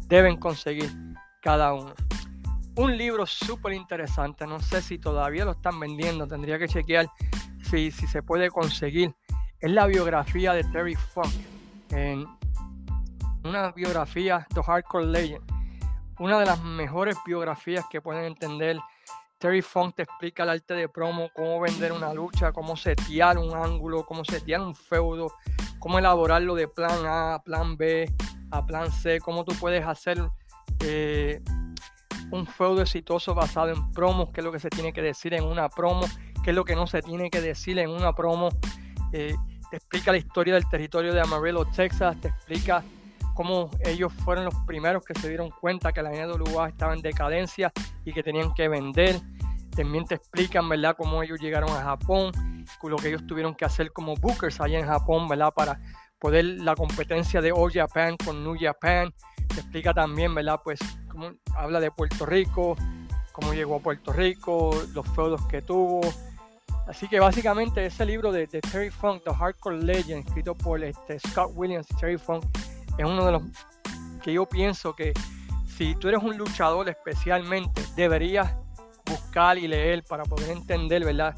deben 0.07 0.37
conseguir 0.37 0.91
cada 1.41 1.73
uno. 1.73 1.95
Un 2.79 2.97
libro 2.97 3.27
súper 3.27 3.73
interesante, 3.73 4.47
no 4.47 4.61
sé 4.61 4.81
si 4.81 5.01
todavía 5.01 5.45
lo 5.45 5.51
están 5.51 5.81
vendiendo, 5.81 6.29
tendría 6.29 6.61
que 6.61 6.69
chequear 6.69 7.11
si, 7.61 7.91
si 7.91 8.07
se 8.07 8.23
puede 8.23 8.51
conseguir. 8.51 9.13
Es 9.59 9.73
la 9.73 9.85
biografía 9.87 10.53
de 10.53 10.63
Terry 10.63 10.95
Funk, 10.95 11.27
en 11.91 12.25
una 13.43 13.73
biografía 13.73 14.47
de 14.55 14.63
Hardcore 14.63 15.07
Legend, 15.07 15.43
una 16.21 16.39
de 16.39 16.47
las 16.47 16.63
mejores 16.63 17.17
biografías 17.27 17.85
que 17.91 18.01
pueden 18.01 18.27
entender. 18.27 18.79
Terry 19.39 19.61
Funk 19.61 19.97
te 19.97 20.03
explica 20.03 20.45
el 20.45 20.51
arte 20.51 20.75
de 20.75 20.89
promo, 20.89 21.31
cómo 21.35 21.59
vender 21.59 21.91
una 21.91 22.15
lucha, 22.15 22.53
cómo 22.53 22.77
setear 22.77 23.39
un 23.39 23.57
ángulo, 23.57 24.07
cómo 24.07 24.25
setear 24.25 24.61
un 24.61 24.77
feudo, 24.77 25.33
cómo 25.81 25.99
elaborarlo 25.99 26.55
de 26.55 26.69
plan 26.69 27.05
A 27.07 27.35
a 27.35 27.43
plan 27.43 27.77
B 27.77 28.09
a 28.53 28.65
plan 28.65 28.93
C, 28.93 29.19
cómo 29.19 29.45
tú 29.45 29.53
puedes 29.59 29.85
hacer 29.85 30.23
eh, 30.85 31.43
un 32.31 32.47
feudo 32.47 32.83
exitoso 32.83 33.35
basado 33.35 33.71
en 33.71 33.91
promos, 33.93 34.31
qué 34.33 34.41
es 34.41 34.45
lo 34.45 34.53
que 34.53 34.59
se 34.59 34.71
tiene 34.71 34.93
que 34.93 35.03
decir 35.03 35.35
en 35.35 35.45
una 35.45 35.69
promo, 35.69 36.07
qué 36.43 36.51
es 36.51 36.57
lo 36.57 36.65
que 36.65 36.75
no 36.75 36.87
se 36.87 37.03
tiene 37.03 37.31
que 37.31 37.41
decir 37.41 37.79
en 37.79 37.91
una 37.91 38.13
promo. 38.15 38.51
Eh, 39.13 39.35
te 39.71 39.77
explica 39.77 40.13
la 40.13 40.19
historia 40.19 40.55
del 40.55 40.69
territorio 40.69 41.13
de 41.13 41.21
Amarillo, 41.21 41.65
Texas, 41.67 42.17
te 42.21 42.29
explica 42.29 42.83
cómo 43.35 43.71
ellos 43.85 44.13
fueron 44.13 44.47
los 44.47 44.55
primeros 44.67 45.05
que 45.05 45.15
se 45.15 45.29
dieron 45.29 45.51
cuenta 45.51 45.93
que 45.93 46.03
la 46.03 46.11
NWA 46.11 46.71
estaba 46.71 46.95
en 46.95 47.03
decadencia 47.03 47.73
y 48.05 48.13
que 48.13 48.23
tenían 48.23 48.53
que 48.55 48.69
vender. 48.69 49.21
También 49.77 50.05
te 50.07 50.17
explican, 50.17 50.69
¿verdad?, 50.69 50.97
cómo 50.99 51.23
ellos 51.23 51.39
llegaron 51.41 51.71
a 51.71 51.83
Japón, 51.83 52.33
lo 52.83 52.97
que 52.97 53.09
ellos 53.09 53.27
tuvieron 53.27 53.55
que 53.55 53.65
hacer 53.65 53.93
como 53.93 54.17
bookers 54.17 54.61
allá 54.61 54.81
en 54.81 54.87
Japón, 54.87 55.29
¿verdad?, 55.29 55.53
para 55.55 55.81
poder 56.19 56.45
la 56.45 56.75
competencia 56.75 57.41
de 57.41 57.53
All 57.53 57.71
Japan 57.73 58.17
con 58.17 58.43
New 58.43 58.57
Japan, 58.59 59.15
te 59.59 59.62
explica 59.62 59.93
también, 59.93 60.33
¿verdad? 60.37 60.61
Pues 60.62 60.79
cómo 61.09 61.33
habla 61.57 61.81
de 61.81 61.91
Puerto 61.91 62.25
Rico, 62.25 62.77
cómo 63.33 63.53
llegó 63.53 63.75
a 63.75 63.81
Puerto 63.81 64.12
Rico, 64.12 64.71
los 64.95 65.05
feudos 65.09 65.45
que 65.47 65.62
tuvo. 65.62 66.00
Así 66.87 67.09
que 67.09 67.19
básicamente 67.19 67.85
ese 67.85 68.07
libro 68.07 68.31
de, 68.31 68.47
Terry 68.47 68.91
Funk, 68.91 69.25
The 69.25 69.35
Hardcore 69.35 69.83
Legend, 69.83 70.29
escrito 70.29 70.55
por 70.55 70.83
este, 70.85 71.19
Scott 71.19 71.50
Williams 71.55 71.91
y 71.91 71.95
Terry 71.97 72.19
Funk, 72.19 72.45
es 72.97 73.05
uno 73.05 73.27
de 73.27 73.33
los 73.33 73.43
que 74.23 74.33
yo 74.33 74.47
pienso 74.47 74.95
que 74.95 75.12
si 75.77 75.97
tú 75.97 76.07
eres 76.07 76.23
un 76.23 76.38
luchador 76.38 76.88
especialmente, 76.88 77.83
deberías 77.97 78.55
buscar 79.07 79.59
y 79.59 79.67
leer 79.67 80.05
para 80.05 80.23
poder 80.23 80.50
entender, 80.50 81.05
¿verdad? 81.05 81.35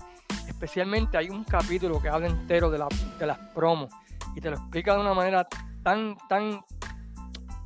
Especialmente 0.46 1.16
hay 1.16 1.30
un 1.30 1.42
capítulo 1.44 2.02
que 2.02 2.10
habla 2.10 2.26
entero 2.26 2.70
de, 2.70 2.84
de 3.18 3.26
las 3.26 3.38
promos 3.54 3.90
y 4.36 4.42
te 4.42 4.50
lo 4.50 4.56
explica 4.56 4.92
de 4.92 5.00
una 5.00 5.14
manera 5.14 5.48
tan, 5.82 6.18
tan 6.28 6.60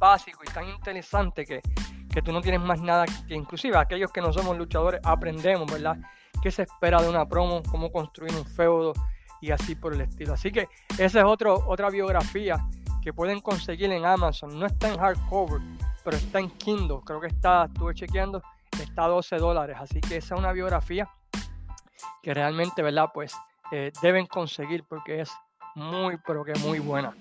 básico 0.05 0.43
y 0.45 0.53
tan 0.53 0.69
interesante 0.69 1.45
que 1.45 1.63
que 2.15 2.23
tú 2.23 2.31
no 2.31 2.41
tienes 2.41 2.61
más 2.61 2.81
nada 2.81 3.07
que 3.27 3.35
inclusive 3.35 3.77
aquellos 3.77 4.13
que 4.13 4.21
no 4.21 4.33
somos 4.33 4.57
luchadores 4.57 5.01
aprendemos, 5.03 5.71
¿verdad? 5.71 5.97
¿Qué 6.41 6.53
se 6.53 6.63
espera 6.63 7.03
de 7.03 7.09
una 7.09 7.27
promo? 7.27 7.61
¿Cómo 7.69 7.91
construir 7.91 8.33
un 8.37 8.47
feudo? 8.47 8.93
Y 9.41 9.51
así 9.51 9.75
por 9.75 9.95
el 9.95 10.01
estilo. 10.03 10.35
Así 10.35 10.53
que 10.53 10.69
esa 10.97 11.19
es 11.19 11.25
otro, 11.25 11.65
otra 11.67 11.91
biografía 11.91 12.65
que 13.03 13.13
pueden 13.13 13.41
conseguir 13.41 13.91
en 13.91 14.07
Amazon. 14.07 14.57
No 14.57 14.65
está 14.65 14.89
en 14.89 14.99
hardcover, 14.99 15.61
pero 16.05 16.17
está 16.17 16.39
en 16.39 16.51
Kindle. 16.51 17.01
Creo 17.05 17.21
que 17.21 17.27
está, 17.27 17.65
estuve 17.65 17.95
chequeando, 17.95 18.41
está 18.81 19.07
a 19.07 19.09
12 19.09 19.37
dólares. 19.39 19.77
Así 19.81 20.01
que 20.01 20.19
esa 20.19 20.37
es 20.37 20.39
una 20.39 20.53
biografía 20.53 21.11
que 22.23 22.33
realmente, 22.33 22.81
¿verdad? 22.81 23.09
Pues 23.13 23.35
eh, 23.73 23.91
deben 24.01 24.27
conseguir 24.27 24.85
porque 24.85 25.23
es 25.23 25.33
muy, 25.75 26.17
pero 26.25 26.45
que 26.45 26.55
muy 26.61 26.79
buena. 26.79 27.17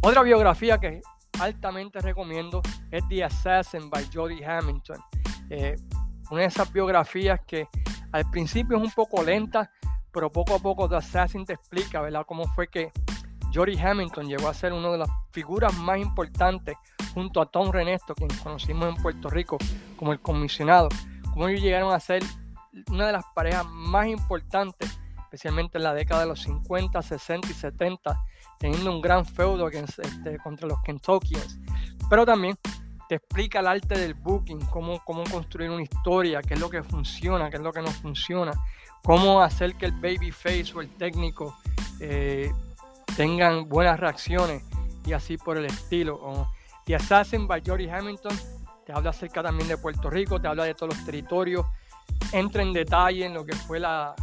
Otra 0.00 0.22
biografía 0.22 0.78
que 0.78 1.02
altamente 1.40 2.00
recomiendo 2.00 2.62
es 2.90 3.06
The 3.08 3.24
Assassin 3.24 3.90
by 3.90 4.08
Jody 4.12 4.42
Hamilton. 4.42 4.98
Eh, 5.50 5.76
una 6.30 6.42
de 6.42 6.46
esas 6.46 6.72
biografías 6.72 7.40
que 7.46 7.68
al 8.12 8.30
principio 8.30 8.76
es 8.76 8.82
un 8.82 8.90
poco 8.90 9.22
lenta, 9.22 9.70
pero 10.12 10.30
poco 10.30 10.54
a 10.54 10.58
poco 10.58 10.88
The 10.88 10.96
Assassin 10.96 11.44
te 11.44 11.54
explica, 11.54 12.00
¿verdad? 12.00 12.24
Cómo 12.26 12.46
fue 12.54 12.68
que 12.68 12.92
Jody 13.52 13.78
Hamilton 13.78 14.28
llegó 14.28 14.48
a 14.48 14.54
ser 14.54 14.72
una 14.72 14.90
de 14.90 14.98
las 14.98 15.10
figuras 15.30 15.76
más 15.76 15.98
importantes 15.98 16.76
junto 17.12 17.40
a 17.40 17.46
Tom 17.46 17.70
Renesto, 17.70 18.14
quien 18.14 18.30
conocimos 18.42 18.88
en 18.88 19.02
Puerto 19.02 19.28
Rico 19.28 19.58
como 19.96 20.12
el 20.12 20.20
comisionado. 20.20 20.88
Cómo 21.32 21.48
ellos 21.48 21.62
llegaron 21.62 21.92
a 21.92 22.00
ser 22.00 22.22
una 22.88 23.06
de 23.06 23.12
las 23.12 23.24
parejas 23.34 23.66
más 23.66 24.06
importantes, 24.06 24.98
especialmente 25.32 25.78
en 25.78 25.84
la 25.84 25.94
década 25.94 26.20
de 26.20 26.26
los 26.26 26.42
50, 26.42 27.00
60 27.00 27.48
y 27.48 27.54
70 27.54 28.22
teniendo 28.58 28.92
un 28.92 29.00
gran 29.00 29.24
feudo 29.24 29.66
este, 29.66 30.38
contra 30.38 30.68
los 30.68 30.78
Kentuckians. 30.82 31.58
Pero 32.10 32.26
también 32.26 32.58
te 33.08 33.14
explica 33.14 33.60
el 33.60 33.66
arte 33.66 33.98
del 33.98 34.12
booking, 34.12 34.60
cómo, 34.66 35.02
cómo 35.06 35.24
construir 35.24 35.70
una 35.70 35.82
historia, 35.82 36.42
qué 36.42 36.52
es 36.52 36.60
lo 36.60 36.68
que 36.68 36.82
funciona, 36.82 37.48
qué 37.48 37.56
es 37.56 37.62
lo 37.62 37.72
que 37.72 37.80
no 37.80 37.90
funciona, 37.90 38.52
cómo 39.02 39.40
hacer 39.40 39.74
que 39.76 39.86
el 39.86 39.92
babyface 39.92 40.70
o 40.74 40.82
el 40.82 40.90
técnico 40.90 41.56
eh, 41.98 42.52
tengan 43.16 43.70
buenas 43.70 43.98
reacciones 43.98 44.62
y 45.06 45.14
así 45.14 45.38
por 45.38 45.56
el 45.56 45.64
estilo. 45.64 46.46
The 46.84 46.96
Assassin 46.96 47.48
by 47.48 47.62
Jody 47.66 47.88
Hamilton 47.88 48.36
te 48.84 48.92
habla 48.92 49.10
acerca 49.10 49.42
también 49.42 49.66
de 49.66 49.78
Puerto 49.78 50.10
Rico, 50.10 50.38
te 50.38 50.46
habla 50.46 50.64
de 50.64 50.74
todos 50.74 50.94
los 50.94 51.06
territorios, 51.06 51.64
entra 52.32 52.62
en 52.62 52.74
detalle 52.74 53.24
en 53.24 53.32
lo 53.32 53.46
que 53.46 53.54
fue 53.54 53.80
la, 53.80 54.14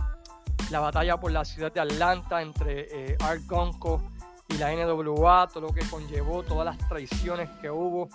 la 0.71 0.79
batalla 0.79 1.19
por 1.19 1.31
la 1.31 1.43
ciudad 1.45 1.71
de 1.71 1.79
Atlanta 1.79 2.41
entre 2.41 2.87
eh, 2.91 3.17
Art 3.21 3.41
Gonco 3.45 4.01
y 4.49 4.57
la 4.57 4.73
NWA, 4.73 5.47
todo 5.47 5.67
lo 5.67 5.73
que 5.73 5.81
conllevó, 5.89 6.43
todas 6.43 6.65
las 6.65 6.89
traiciones 6.89 7.49
que 7.61 7.69
hubo. 7.69 8.09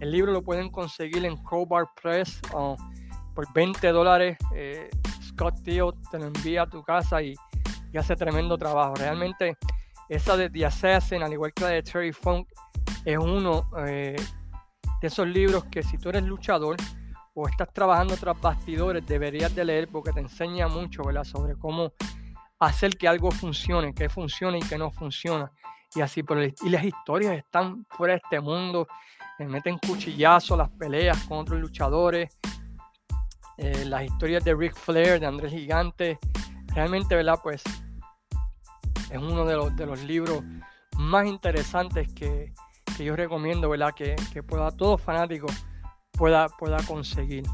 El 0.00 0.12
libro 0.12 0.32
lo 0.32 0.42
pueden 0.42 0.70
conseguir 0.70 1.24
en 1.24 1.36
Crowbar 1.36 1.88
Press 2.00 2.40
por 3.34 3.52
20 3.52 3.88
dólares. 3.88 4.38
Eh, 4.54 4.88
Scott 5.22 5.62
Teo 5.62 5.92
te 6.10 6.18
lo 6.18 6.26
envía 6.26 6.62
a 6.62 6.66
tu 6.66 6.82
casa 6.82 7.22
y, 7.22 7.34
hace 7.96 8.14
tremendo 8.14 8.56
trabajo. 8.56 8.94
Realmente 8.94 9.56
esa 10.08 10.36
de 10.36 10.48
The 10.48 10.66
Assassin, 10.66 11.22
al 11.22 11.32
igual 11.32 11.52
que 11.52 11.64
la 11.64 11.70
de 11.70 11.82
Terry 11.82 12.12
Funk, 12.12 12.48
es 13.04 13.18
uno 13.18 13.68
eh, 13.86 14.16
de 15.00 15.06
esos 15.06 15.26
libros 15.26 15.64
que 15.64 15.82
si 15.82 15.98
tú 15.98 16.10
eres 16.10 16.22
luchador 16.22 16.76
o 17.40 17.48
estás 17.48 17.72
trabajando 17.72 18.16
tras 18.16 18.40
bastidores, 18.40 19.06
deberías 19.06 19.54
de 19.54 19.64
leer 19.64 19.88
porque 19.88 20.12
te 20.12 20.20
enseña 20.20 20.68
mucho 20.68 21.02
¿verdad? 21.04 21.24
sobre 21.24 21.56
cómo 21.56 21.92
hacer 22.58 22.96
que 22.96 23.08
algo 23.08 23.30
funcione, 23.30 23.94
que 23.94 24.08
funcione 24.08 24.58
y 24.58 24.62
que 24.62 24.76
no 24.76 24.90
funciona 24.90 25.50
y 25.94 26.00
así 26.02 26.22
por 26.22 26.38
Y 26.38 26.68
las 26.68 26.84
historias 26.84 27.36
están 27.36 27.84
fuera 27.90 28.14
de 28.14 28.20
este 28.22 28.40
mundo. 28.40 28.86
Me 29.38 29.48
meten 29.48 29.78
cuchillazos, 29.78 30.56
las 30.56 30.70
peleas 30.70 31.24
con 31.24 31.38
otros 31.38 31.58
luchadores. 31.58 32.38
Eh, 33.56 33.84
las 33.86 34.04
historias 34.04 34.44
de 34.44 34.54
Ric 34.54 34.74
Flair, 34.74 35.18
de 35.18 35.26
Andrés 35.26 35.52
Gigante. 35.52 36.18
Realmente, 36.68 37.16
¿verdad? 37.16 37.40
Pues 37.42 37.62
es 39.10 39.18
uno 39.18 39.44
de 39.44 39.56
los, 39.56 39.74
de 39.76 39.86
los 39.86 40.02
libros 40.04 40.42
más 40.96 41.26
interesantes 41.26 42.12
que, 42.12 42.52
yo 42.98 43.16
recomiendo, 43.16 43.70
¿verdad? 43.70 43.94
Que, 43.94 44.14
que, 44.32 44.42
pueda, 44.42 44.70
todo 44.70 44.98
fanático 44.98 45.46
pueda, 46.20 46.50
pueda 46.50 46.76
conseguir. 46.86 47.44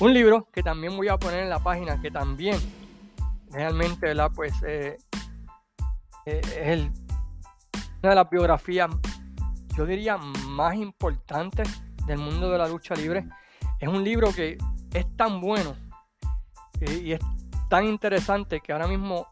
Un 0.00 0.12
libro 0.12 0.48
que 0.52 0.60
también 0.60 0.96
voy 0.96 1.06
a 1.06 1.16
poner 1.16 1.44
en 1.44 1.48
la 1.48 1.60
página, 1.60 2.00
que 2.00 2.10
también 2.10 2.58
realmente, 3.52 4.08
¿verdad? 4.08 4.32
Pues 4.34 4.52
eh, 4.66 4.98
eh, 6.26 6.40
es 6.42 6.66
el 6.66 6.92
una 8.02 8.10
de 8.10 8.16
las 8.16 8.28
biografías, 8.28 8.90
yo 9.76 9.86
diría, 9.86 10.16
más 10.16 10.74
importantes 10.74 11.68
del 12.04 12.18
mundo 12.18 12.50
de 12.50 12.58
la 12.58 12.66
lucha 12.66 12.96
libre. 12.96 13.24
Es 13.78 13.88
un 13.88 14.02
libro 14.02 14.32
que 14.34 14.58
es 14.92 15.16
tan 15.16 15.40
bueno 15.40 15.76
y 16.80 17.12
es 17.12 17.20
tan 17.70 17.86
interesante 17.86 18.60
que 18.60 18.72
ahora 18.72 18.88
mismo 18.88 19.28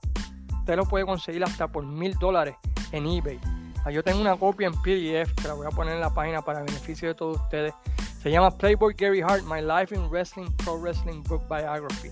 usted 0.61 0.77
lo 0.77 0.85
puede 0.85 1.05
conseguir 1.05 1.43
hasta 1.43 1.67
por 1.67 1.85
mil 1.85 2.17
dólares 2.21 2.55
en 2.93 3.09
eBay. 3.09 3.41
Ah, 3.85 3.91
yo 3.91 4.05
tengo 4.05 4.21
una 4.21 4.37
copia 4.37 4.69
en 4.69 4.75
PDF 4.75 5.35
que 5.35 5.49
la 5.49 5.55
voy 5.55 5.67
a 5.67 5.71
poner 5.71 5.95
en 5.95 6.01
la 6.01 6.15
página 6.15 6.43
para 6.43 6.63
beneficio 6.63 7.09
de 7.09 7.17
todos 7.17 7.41
ustedes. 7.41 7.75
Se 8.23 8.31
llama 8.31 8.51
Playboy 8.51 8.93
Gary 8.99 9.23
Hart, 9.23 9.45
My 9.45 9.63
Life 9.63 9.95
in 9.95 10.11
Wrestling 10.11 10.51
Pro 10.59 10.79
Wrestling 10.79 11.23
Book 11.23 11.43
Biography. 11.49 12.11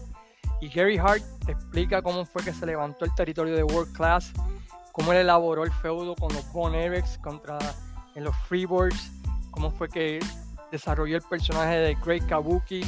Y 0.63 0.69
Gary 0.71 0.97
Hart 0.97 1.23
explica 1.47 2.01
cómo 2.01 2.25
fue 2.25 2.43
que 2.43 2.55
se 2.55 2.65
levantó 2.65 3.05
el 3.05 3.15
territorio 3.15 3.55
de 3.55 3.63
World 3.63 3.93
Class, 3.95 4.33
cómo 4.93 5.13
él 5.13 5.19
elaboró 5.19 5.65
el 5.65 5.71
feudo 5.71 6.15
con 6.15 6.33
los 6.33 6.51
Von 6.51 6.75
Erics 6.75 7.19
contra 7.19 7.59
en 8.15 8.25
los 8.25 8.35
Freeboards, 8.49 9.13
cómo 9.51 9.71
fue 9.71 9.91
que 9.91 10.19
desarrolló 10.73 11.17
el 11.17 11.23
personaje 11.23 11.77
de 11.77 11.95
Great 11.97 12.27
Kabuki, 12.27 12.81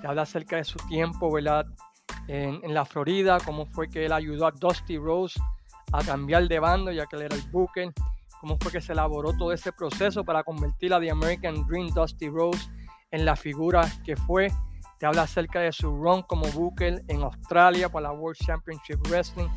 te 0.00 0.06
habla 0.08 0.22
acerca 0.22 0.56
de 0.56 0.64
su 0.64 0.78
tiempo, 0.88 1.30
¿verdad? 1.30 1.66
En, 2.26 2.58
en, 2.64 2.74
la 2.74 2.84
Florida, 2.84 3.38
cómo 3.44 3.66
fue 3.66 3.88
que 3.88 4.04
él 4.04 4.12
ayudó 4.12 4.48
a 4.48 4.50
Dusty 4.50 4.98
Rose 4.98 5.40
a 5.92 6.02
cambiar 6.02 6.48
de 6.48 6.58
bando, 6.58 6.90
ya 6.90 7.06
que 7.06 7.14
él 7.14 7.22
era 7.22 7.36
el 7.36 7.42
Booker, 7.52 7.92
cómo 8.44 8.58
fue 8.60 8.72
que 8.72 8.80
se 8.82 8.92
elaboró 8.92 9.32
todo 9.32 9.52
ese 9.52 9.72
proceso 9.72 10.22
para 10.22 10.44
convertir 10.44 10.92
a 10.92 11.00
The 11.00 11.10
American 11.10 11.66
Dream 11.66 11.88
Dusty 11.94 12.28
Rose 12.28 12.68
en 13.10 13.24
la 13.24 13.36
figura 13.36 13.90
que 14.04 14.16
fue. 14.16 14.52
Te 14.98 15.06
habla 15.06 15.22
acerca 15.22 15.60
de 15.60 15.72
su 15.72 15.90
run 15.90 16.20
como 16.24 16.44
Booker 16.48 17.02
en 17.08 17.22
Australia 17.22 17.88
para 17.88 18.08
la 18.08 18.12
World 18.12 18.36
Championship 18.36 19.00
Wrestling. 19.08 19.48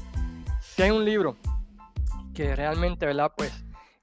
Si 0.61 0.83
hay 0.83 0.91
un 0.91 1.03
libro 1.03 1.35
que 2.33 2.55
realmente, 2.55 3.05
¿verdad? 3.05 3.29
Pues 3.35 3.51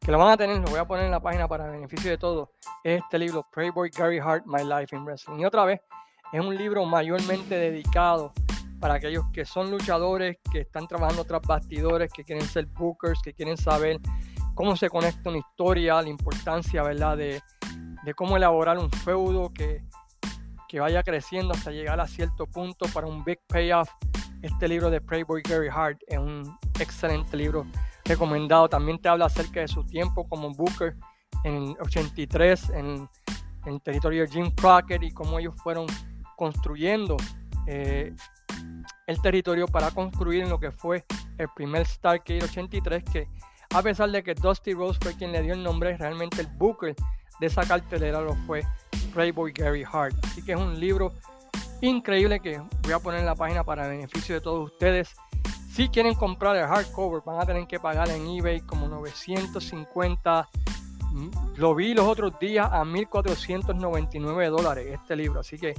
que 0.01 0.13
lo 0.13 0.19
van 0.19 0.33
a 0.33 0.37
tener, 0.37 0.59
lo 0.59 0.67
voy 0.67 0.81
a 0.81 0.85
poner 0.85 1.07
en 1.07 1.13
la 1.13 1.21
página 1.21 1.49
para 1.49 1.71
beneficio 1.71 2.11
de 2.11 2.19
todos, 2.19 2.51
este 2.83 3.19
libro, 3.19 3.47
Playboy 3.55 3.89
Gary 3.89 4.19
Hart, 4.19 4.45
My 4.45 4.65
Life 4.65 4.95
in 4.95 5.03
Wrestling. 5.07 5.39
Y 5.39 5.47
otra 5.47 5.65
vez, 5.65 5.81
es 6.31 6.41
un 6.45 6.55
libro 6.55 6.85
mayormente 6.85 7.55
dedicado 7.55 8.35
para 8.81 8.97
aquellos 8.97 9.25
que 9.33 9.47
son 9.47 9.71
luchadores, 9.71 10.37
que 10.53 10.61
están 10.61 10.87
trabajando 10.87 11.25
tras 11.25 11.41
bastidores, 11.41 12.13
que 12.13 12.23
quieren 12.23 12.47
ser 12.47 12.67
bookers, 12.67 13.23
que 13.23 13.33
quieren 13.33 13.57
saber 13.57 13.99
cómo 14.55 14.77
se 14.77 14.89
conecta 14.89 15.31
una 15.31 15.39
historia, 15.39 16.01
la 16.01 16.09
importancia, 16.09 16.83
¿verdad?, 16.83 17.17
de, 17.17 17.43
cómo 18.15 18.37
elaborar 18.37 18.79
un 18.79 18.91
feudo 18.91 19.53
que, 19.53 19.83
vaya 20.81 21.05
creciendo 21.05 21.55
hasta 21.55 21.71
llegar 21.71 22.01
a 22.01 22.07
cierto 22.09 22.49
punto 22.49 22.87
para 22.93 23.07
un 23.07 23.23
big 23.23 23.39
payoff. 23.47 23.89
Este 24.43 24.67
libro 24.67 24.91
de 24.91 25.01
Playboy 25.01 25.41
Gary 25.43 25.69
Hart 25.73 26.01
es 26.09 26.19
un 26.19 26.59
excelente 26.81 27.37
libro 27.37 27.65
recomendado. 28.05 28.69
También 28.69 28.99
te 28.99 29.09
habla 29.09 29.27
acerca 29.27 29.61
de 29.61 29.69
su 29.69 29.85
tiempo 29.85 30.29
como 30.29 30.53
Booker 30.53 30.97
en 31.45 31.77
83 31.81 32.71
en, 32.71 33.09
el 33.67 33.81
territorio 33.83 34.23
de 34.23 34.33
Jim 34.33 34.51
Crockett 34.51 35.01
y 35.05 35.13
cómo 35.13 35.39
ellos 35.39 35.55
fueron 35.63 35.87
construyendo 36.37 37.17
eh, 37.69 38.13
el 39.07 39.23
territorio 39.23 39.69
para 39.69 39.93
construir 39.93 40.43
en 40.43 40.51
lo 40.51 40.59
que 40.59 40.73
fue 40.73 41.05
el 41.39 41.49
primer 41.55 41.87
Starcade 41.87 42.43
83 42.43 43.05
que 43.05 43.29
a 43.75 43.83
pesar 43.83 44.09
de 44.13 44.23
que 44.23 44.35
Dusty 44.35 44.73
Rose 44.73 45.01
fue 45.03 45.15
quien 45.15 45.33
le 45.33 45.43
dio 45.43 45.53
el 45.53 45.63
nombre, 45.63 45.97
realmente 45.97 46.41
el 46.41 46.47
Booker 46.47 46.95
de 47.41 47.47
esa 47.47 47.67
cartelera 47.67 48.21
lo 48.21 48.37
fue 48.47 48.63
Playboy 49.13 49.53
Gary 49.53 49.83
Hart. 49.83 50.15
Así 50.25 50.45
que 50.45 50.53
es 50.53 50.59
un 50.59 50.79
libro 50.79 51.13
increíble 51.81 52.39
que 52.39 52.63
voy 52.83 52.93
a 52.93 53.01
poner 53.01 53.19
en 53.21 53.27
la 53.27 53.35
página 53.35 53.65
para 53.65 53.89
beneficio 53.89 54.37
de 54.37 54.41
todos 54.41 54.71
ustedes. 54.71 55.17
Si 55.73 55.89
quieren 55.89 56.15
comprar 56.15 56.55
el 56.55 56.67
hardcover, 56.67 57.23
van 57.27 57.41
a 57.41 57.47
tener 57.47 57.67
que 57.67 57.81
pagar 57.81 58.09
en 58.11 58.29
eBay 58.29 58.61
como 58.61 58.87
950 58.87 60.49
Lo 61.57 61.75
vi 61.75 61.95
los 61.95 62.07
otros 62.07 62.39
días 62.39 62.69
a 62.71 62.85
1.499 62.85 64.51
dólares 64.51 64.87
este 64.93 65.17
libro, 65.17 65.41
así 65.41 65.59
que 65.59 65.75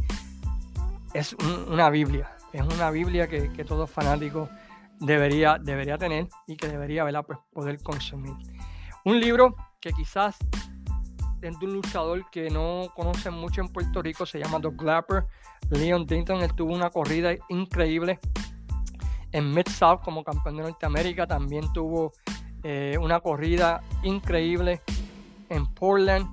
es 1.14 1.34
una 1.72 1.90
Biblia, 1.90 2.30
es 2.52 2.62
una 2.62 2.92
Biblia 2.92 3.30
que, 3.30 3.54
que 3.54 3.64
todo 3.64 3.88
fanático 3.88 4.50
debería, 5.00 5.58
debería 5.62 5.98
tener 5.98 6.28
y 6.48 6.56
que 6.58 6.68
debería 6.68 7.06
Pues, 7.24 7.40
poder 7.54 7.82
consumir. 7.82 8.34
Un 9.04 9.20
libro 9.20 9.56
que 9.80 9.92
quizás 9.92 10.38
de 11.40 11.66
un 11.66 11.74
luchador 11.74 12.28
que 12.32 12.50
no 12.50 12.88
conocen 12.96 13.34
mucho 13.34 13.62
en 13.62 13.68
Puerto 13.68 14.02
Rico, 14.02 14.26
se 14.26 14.40
llama 14.40 14.58
Doug 14.60 14.76
Glapper. 14.76 15.26
Leon 15.70 16.06
Dinton, 16.06 16.48
tuvo 16.56 16.74
una 16.74 16.90
corrida 16.90 17.34
increíble 17.50 18.20
en 19.32 19.54
Mid-South 19.54 20.02
como 20.04 20.24
campeón 20.24 20.58
de 20.58 20.64
Norteamérica. 20.64 21.28
También 21.28 21.72
tuvo 21.72 22.14
eh, 22.64 22.98
una 23.00 23.20
corrida 23.20 23.84
increíble 24.04 24.82
en 25.50 25.68
Portland 25.74 26.28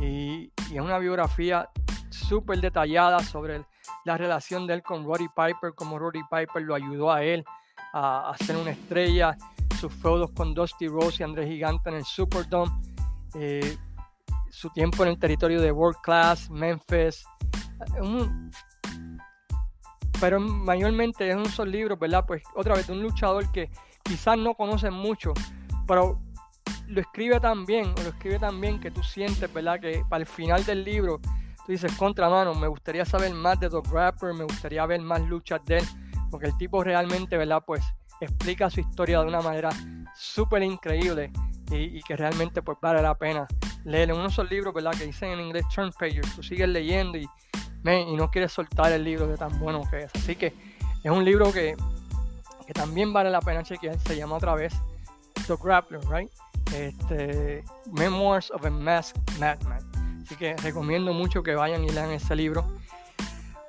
y, 0.00 0.52
y 0.70 0.74
es 0.76 0.80
una 0.80 0.98
biografía 0.98 1.68
súper 2.10 2.60
detallada 2.60 3.18
sobre 3.20 3.64
la 4.04 4.16
relación 4.16 4.66
de 4.68 4.74
él 4.74 4.82
con 4.82 5.04
Roddy 5.04 5.28
Piper, 5.28 5.74
como 5.74 5.98
Roddy 5.98 6.22
Piper 6.30 6.62
lo 6.62 6.76
ayudó 6.76 7.10
a 7.10 7.24
él 7.24 7.44
a, 7.96 8.34
ser 8.44 8.56
una 8.56 8.72
estrella, 8.72 9.36
sus 9.78 9.92
feudos 9.92 10.30
con 10.32 10.52
Dusty 10.52 10.88
Rose 10.88 11.22
y 11.22 11.24
Andrés 11.24 11.48
Gigante 11.48 11.90
en 11.90 11.96
el 11.96 12.04
Superdome. 12.04 12.72
Eh, 13.34 13.78
su 14.50 14.70
tiempo 14.70 15.02
en 15.02 15.10
el 15.10 15.18
territorio 15.18 15.60
de 15.60 15.72
World 15.72 16.00
Class, 16.02 16.50
Memphis. 16.50 17.24
pero 20.20 20.40
mayormente 20.40 21.28
es 21.28 21.36
un 21.36 21.46
solo 21.46 21.70
libro, 21.70 21.96
¿verdad? 21.96 22.24
Pues 22.26 22.42
otra 22.54 22.74
vez, 22.74 22.88
un 22.88 23.02
luchador 23.02 23.50
que 23.52 23.70
quizás 24.02 24.38
no 24.38 24.54
conocen 24.54 24.92
mucho, 24.92 25.32
pero 25.86 26.20
lo 26.86 27.00
escribe 27.00 27.40
tan 27.40 27.64
bien, 27.64 27.92
o 27.98 28.02
lo 28.02 28.08
escribe 28.10 28.38
tan 28.38 28.60
bien 28.60 28.80
que 28.80 28.90
tú 28.90 29.02
sientes, 29.02 29.52
¿verdad? 29.52 29.80
Que 29.80 30.04
para 30.08 30.22
el 30.22 30.26
final 30.26 30.64
del 30.64 30.84
libro 30.84 31.20
tú 31.64 31.72
dices, 31.72 31.92
contra 31.96 32.28
mano, 32.28 32.54
me 32.54 32.68
gustaría 32.68 33.04
saber 33.04 33.32
más 33.34 33.58
de 33.58 33.68
Doc 33.68 33.86
Rapper, 33.90 34.34
me 34.34 34.44
gustaría 34.44 34.84
ver 34.86 35.00
más 35.00 35.20
luchas 35.22 35.64
de 35.64 35.78
él, 35.78 35.84
porque 36.30 36.46
el 36.46 36.56
tipo 36.56 36.82
realmente, 36.82 37.36
¿verdad? 37.36 37.62
Pues 37.66 37.82
explica 38.20 38.70
su 38.70 38.80
historia 38.80 39.20
de 39.20 39.26
una 39.26 39.40
manera 39.40 39.70
súper 40.14 40.62
increíble 40.62 41.30
y, 41.70 42.02
que 42.02 42.16
realmente 42.16 42.62
pues 42.62 42.78
vale 42.80 43.02
la 43.02 43.14
pena 43.14 43.46
leer. 43.84 44.12
Uno 44.12 44.22
de 44.22 44.28
esos 44.28 44.50
libros, 44.50 44.74
¿verdad? 44.74 44.92
Que 44.92 45.06
dicen 45.06 45.30
en 45.30 45.40
inglés 45.40 45.64
turn 45.74 45.92
pages, 45.98 46.34
tú 46.34 46.42
sigues 46.42 46.68
leyendo 46.68 47.18
y, 47.18 47.28
y 47.84 48.16
no 48.16 48.30
quieres 48.30 48.52
soltar 48.52 48.92
el 48.92 49.04
libro 49.04 49.26
de 49.26 49.36
tan 49.36 49.58
bueno 49.58 49.82
que 49.90 50.04
es. 50.04 50.10
Así 50.14 50.36
que 50.36 50.54
es 51.02 51.10
un 51.10 51.24
libro 51.24 51.52
que, 51.52 51.76
que 52.66 52.72
también 52.72 53.12
vale 53.12 53.30
la 53.30 53.40
pena 53.40 53.62
chequear. 53.62 53.98
Se 54.00 54.16
llama 54.16 54.36
otra 54.36 54.54
vez 54.54 54.74
The 55.46 55.56
Grappler, 55.62 56.00
right? 56.08 56.30
Este, 56.74 57.64
Memoirs 57.92 58.50
of 58.50 58.64
a 58.64 58.70
Masked 58.70 59.20
Madman. 59.38 59.80
Así 60.24 60.36
que 60.36 60.56
recomiendo 60.56 61.12
mucho 61.12 61.42
que 61.42 61.54
vayan 61.54 61.84
y 61.84 61.90
lean 61.90 62.10
ese 62.10 62.34
libro. 62.34 62.66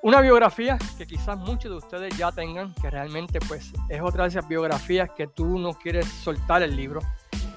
Una 0.05 0.21
biografía 0.21 0.77
que 0.99 1.07
quizás 1.07 1.35
muchos 1.35 1.71
de 1.71 1.77
ustedes 1.77 2.15
ya 2.15 2.31
tengan, 2.31 2.75
que 2.75 2.91
realmente 2.91 3.39
pues 3.39 3.73
es 3.89 4.01
otra 4.03 4.25
de 4.25 4.29
esas 4.29 4.47
biografías 4.47 5.09
que 5.17 5.25
tú 5.25 5.57
no 5.57 5.73
quieres 5.73 6.05
soltar 6.05 6.61
el 6.61 6.75
libro 6.75 6.99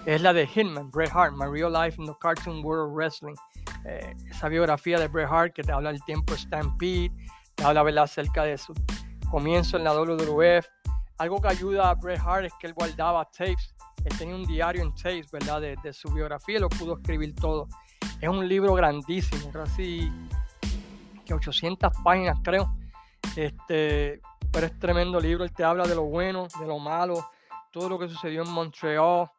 es 0.06 0.22
la 0.22 0.32
de 0.32 0.46
Hitman, 0.46 0.90
Bret 0.90 1.10
Hart, 1.12 1.34
My 1.36 1.44
Real 1.44 1.70
Life 1.70 2.00
in 2.00 2.06
the 2.06 2.14
Cartoon 2.18 2.64
World 2.64 2.88
of 2.88 2.96
Wrestling. 2.96 3.34
Eh, 3.84 4.14
esa 4.30 4.48
biografía 4.48 4.98
de 4.98 5.08
Bret 5.08 5.28
Hart 5.30 5.52
que 5.52 5.62
te 5.62 5.72
habla 5.72 5.92
del 5.92 6.02
tiempo 6.04 6.34
Stampede, 6.34 7.12
te 7.54 7.64
habla 7.64 7.82
¿verdad? 7.82 8.04
acerca 8.04 8.44
de 8.44 8.56
su 8.56 8.72
comienzo 9.30 9.76
en 9.76 9.84
la 9.84 9.92
WWF. 9.92 10.66
Algo 11.18 11.42
que 11.42 11.48
ayuda 11.48 11.90
a 11.90 11.94
Bret 11.96 12.18
Hart 12.24 12.46
es 12.46 12.52
que 12.58 12.68
él 12.68 12.72
guardaba 12.72 13.26
tapes, 13.26 13.74
él 14.06 14.16
tenía 14.16 14.34
un 14.34 14.46
diario 14.46 14.82
en 14.82 14.94
tapes, 14.94 15.30
¿verdad? 15.30 15.60
De, 15.60 15.76
de 15.82 15.92
su 15.92 16.10
biografía 16.10 16.58
lo 16.60 16.70
pudo 16.70 16.96
escribir 16.96 17.34
todo. 17.34 17.68
Es 18.22 18.28
un 18.30 18.48
libro 18.48 18.72
grandísimo, 18.72 19.52
casi 19.52 20.10
que 21.28 21.34
800 21.34 21.92
páginas 22.02 22.38
creo. 22.42 22.74
Este, 23.36 24.20
pero 24.50 24.66
es 24.66 24.78
tremendo 24.78 25.20
libro, 25.20 25.44
él 25.44 25.52
te 25.52 25.62
habla 25.62 25.86
de 25.86 25.94
lo 25.94 26.04
bueno, 26.04 26.48
de 26.58 26.66
lo 26.66 26.78
malo, 26.78 27.30
todo 27.70 27.88
lo 27.88 27.98
que 27.98 28.08
sucedió 28.08 28.42
en 28.42 28.50
Montreal, 28.50 29.30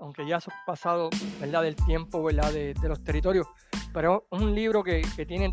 aunque 0.00 0.26
ya 0.26 0.36
ha 0.36 0.64
pasado 0.64 1.10
¿verdad? 1.40 1.62
del 1.62 1.74
tiempo 1.74 2.22
¿verdad? 2.22 2.52
De, 2.52 2.74
los 2.84 3.02
territorios, 3.02 3.46
pero 3.92 4.26
es 4.30 4.40
un 4.40 4.54
libro 4.54 4.82
que, 4.84 5.02
que, 5.16 5.26
tiene, 5.26 5.52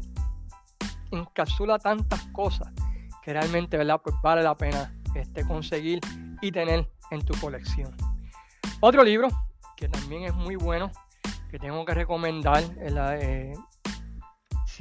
encapsula 1.11 1.79
tantas 1.79 2.23
cosas 2.27 2.71
que 3.23 3.33
realmente 3.33 3.77
¿verdad? 3.77 3.99
Pues 4.03 4.15
vale 4.21 4.43
la 4.43 4.55
pena 4.55 4.93
este, 5.15 5.45
conseguir 5.45 5.99
y 6.41 6.51
tener 6.51 6.89
en 7.09 7.25
tu 7.25 7.33
colección. 7.39 7.95
Otro 8.79 9.03
libro 9.03 9.27
que 9.75 9.89
también 9.89 10.23
es 10.23 10.33
muy 10.35 10.55
bueno, 10.55 10.91
que 11.49 11.57
tengo 11.57 11.83
que 11.85 11.93
recomendar, 11.93 12.63
eh, 12.79 13.53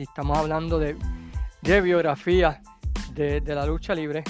si 0.00 0.04
estamos 0.04 0.38
hablando 0.38 0.78
de, 0.78 0.96
de 1.60 1.82
de, 3.12 3.40
de 3.42 3.54
la 3.54 3.66
lucha 3.66 3.94
libre, 3.94 4.24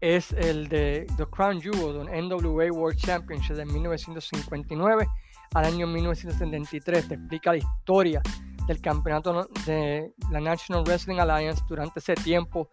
es 0.00 0.30
el 0.30 0.68
de 0.68 1.08
The 1.16 1.26
Crown 1.26 1.60
Jewel, 1.60 1.96
un 1.96 2.06
NWA 2.06 2.70
World 2.70 2.96
Championship 2.96 3.56
de 3.56 3.64
1959 3.64 5.08
al 5.54 5.64
año 5.64 5.88
1973. 5.88 7.08
Te 7.08 7.14
explica 7.14 7.50
la 7.50 7.56
historia 7.56 8.22
del 8.68 8.80
campeonato 8.80 9.48
de 9.66 10.12
la 10.30 10.38
National 10.38 10.84
Wrestling 10.84 11.18
Alliance 11.18 11.64
durante 11.68 11.98
ese 11.98 12.14
tiempo, 12.14 12.70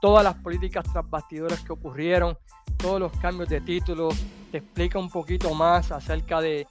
todas 0.00 0.22
las 0.22 0.36
políticas 0.36 0.84
tras 0.92 1.10
bastidores 1.10 1.58
que 1.62 1.72
ocurrieron, 1.72 2.38
todos 2.76 3.00
los 3.00 3.10
cambios 3.18 3.48
de 3.48 3.60
títulos. 3.62 4.14
Te 4.52 4.58
explica 4.58 5.00
un 5.00 5.10
poquito 5.10 5.52
más 5.54 5.90
acerca 5.90 6.40
de 6.40 6.68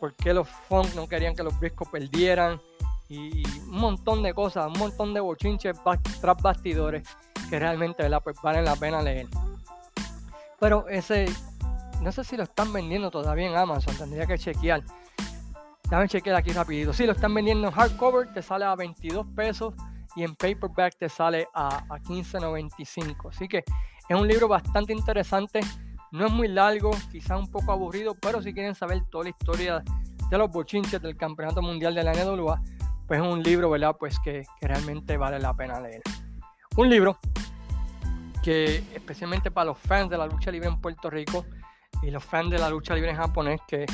por 0.00 0.16
qué 0.16 0.32
los 0.32 0.48
Funk 0.48 0.94
no 0.94 1.06
querían 1.06 1.34
que 1.34 1.42
los 1.42 1.60
Briscoe 1.60 1.86
perdieran 1.92 2.58
y 3.10 3.42
un 3.68 3.80
montón 3.80 4.22
de 4.22 4.32
cosas, 4.32 4.68
un 4.68 4.78
montón 4.78 5.12
de 5.12 5.20
bochinches 5.20 5.76
tras 6.20 6.40
bastidores 6.40 7.02
que 7.50 7.58
realmente 7.58 8.08
pues 8.22 8.36
valen 8.40 8.64
la 8.64 8.76
pena 8.76 9.02
leer. 9.02 9.26
Pero 10.60 10.88
ese, 10.88 11.26
no 12.02 12.12
sé 12.12 12.22
si 12.22 12.36
lo 12.36 12.44
están 12.44 12.72
vendiendo 12.72 13.10
todavía 13.10 13.48
en 13.48 13.56
Amazon, 13.56 13.96
tendría 13.96 14.26
que 14.26 14.38
chequear. 14.38 14.84
Déjame 15.82 16.08
chequear 16.08 16.36
aquí 16.36 16.52
rapidito. 16.52 16.92
Si 16.92 17.04
lo 17.04 17.12
están 17.12 17.34
vendiendo 17.34 17.66
en 17.66 17.74
hardcover, 17.74 18.32
te 18.32 18.42
sale 18.42 18.64
a 18.64 18.76
22 18.76 19.26
pesos 19.34 19.74
y 20.14 20.22
en 20.22 20.36
paperback 20.36 20.96
te 20.96 21.08
sale 21.08 21.48
a, 21.52 21.78
a 21.92 21.98
15.95. 21.98 23.30
Así 23.30 23.48
que 23.48 23.64
es 24.08 24.16
un 24.16 24.28
libro 24.28 24.46
bastante 24.46 24.92
interesante. 24.92 25.60
No 26.12 26.26
es 26.26 26.32
muy 26.32 26.46
largo, 26.46 26.92
quizás 27.10 27.40
un 27.40 27.50
poco 27.50 27.72
aburrido, 27.72 28.14
pero 28.14 28.40
si 28.40 28.54
quieren 28.54 28.76
saber 28.76 29.02
toda 29.10 29.24
la 29.24 29.30
historia 29.30 29.82
de 30.30 30.38
los 30.38 30.48
bochinches 30.48 31.02
del 31.02 31.16
Campeonato 31.16 31.60
Mundial 31.60 31.92
de 31.92 32.04
la 32.04 32.12
NWA, 32.12 32.62
pues 33.10 33.20
es 33.20 33.26
un 33.26 33.42
libro, 33.42 33.68
¿verdad? 33.68 33.96
Pues 33.98 34.20
que, 34.20 34.46
que 34.60 34.68
realmente 34.68 35.16
vale 35.16 35.40
la 35.40 35.52
pena 35.52 35.80
leer. 35.80 36.00
Un 36.76 36.88
libro 36.88 37.18
que 38.40 38.84
especialmente 38.94 39.50
para 39.50 39.64
los 39.64 39.78
fans 39.78 40.10
de 40.10 40.16
la 40.16 40.28
lucha 40.28 40.52
libre 40.52 40.68
en 40.68 40.80
Puerto 40.80 41.10
Rico 41.10 41.44
y 42.02 42.12
los 42.12 42.22
fans 42.22 42.52
de 42.52 42.60
la 42.60 42.70
lucha 42.70 42.94
libre 42.94 43.10
en 43.10 43.16
japonés, 43.16 43.60
que 43.66 43.84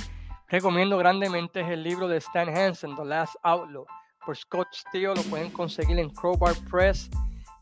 recomiendo 0.50 0.98
grandemente 0.98 1.62
es 1.62 1.68
el 1.68 1.82
libro 1.82 2.08
de 2.08 2.18
Stan 2.18 2.54
Hansen, 2.54 2.94
The 2.94 3.06
Last 3.06 3.36
Outlaw, 3.42 3.86
por 4.26 4.36
Scott 4.36 4.68
Steele, 4.70 5.14
lo 5.14 5.22
pueden 5.22 5.50
conseguir 5.50 5.98
en 5.98 6.10
Crowbar 6.10 6.54
Press, 6.70 7.08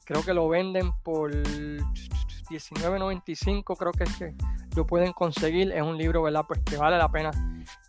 creo 0.04 0.24
que 0.24 0.34
lo 0.34 0.48
venden 0.48 0.90
por 1.04 1.30
19.95, 1.30 3.76
creo 3.78 3.92
que 3.92 4.02
es 4.02 4.16
que 4.16 4.34
lo 4.74 4.84
pueden 4.84 5.12
conseguir, 5.12 5.70
es 5.70 5.82
un 5.82 5.96
libro, 5.96 6.20
¿verdad? 6.20 6.46
Pues 6.48 6.58
que 6.64 6.76
vale 6.76 6.98
la 6.98 7.12
pena 7.12 7.30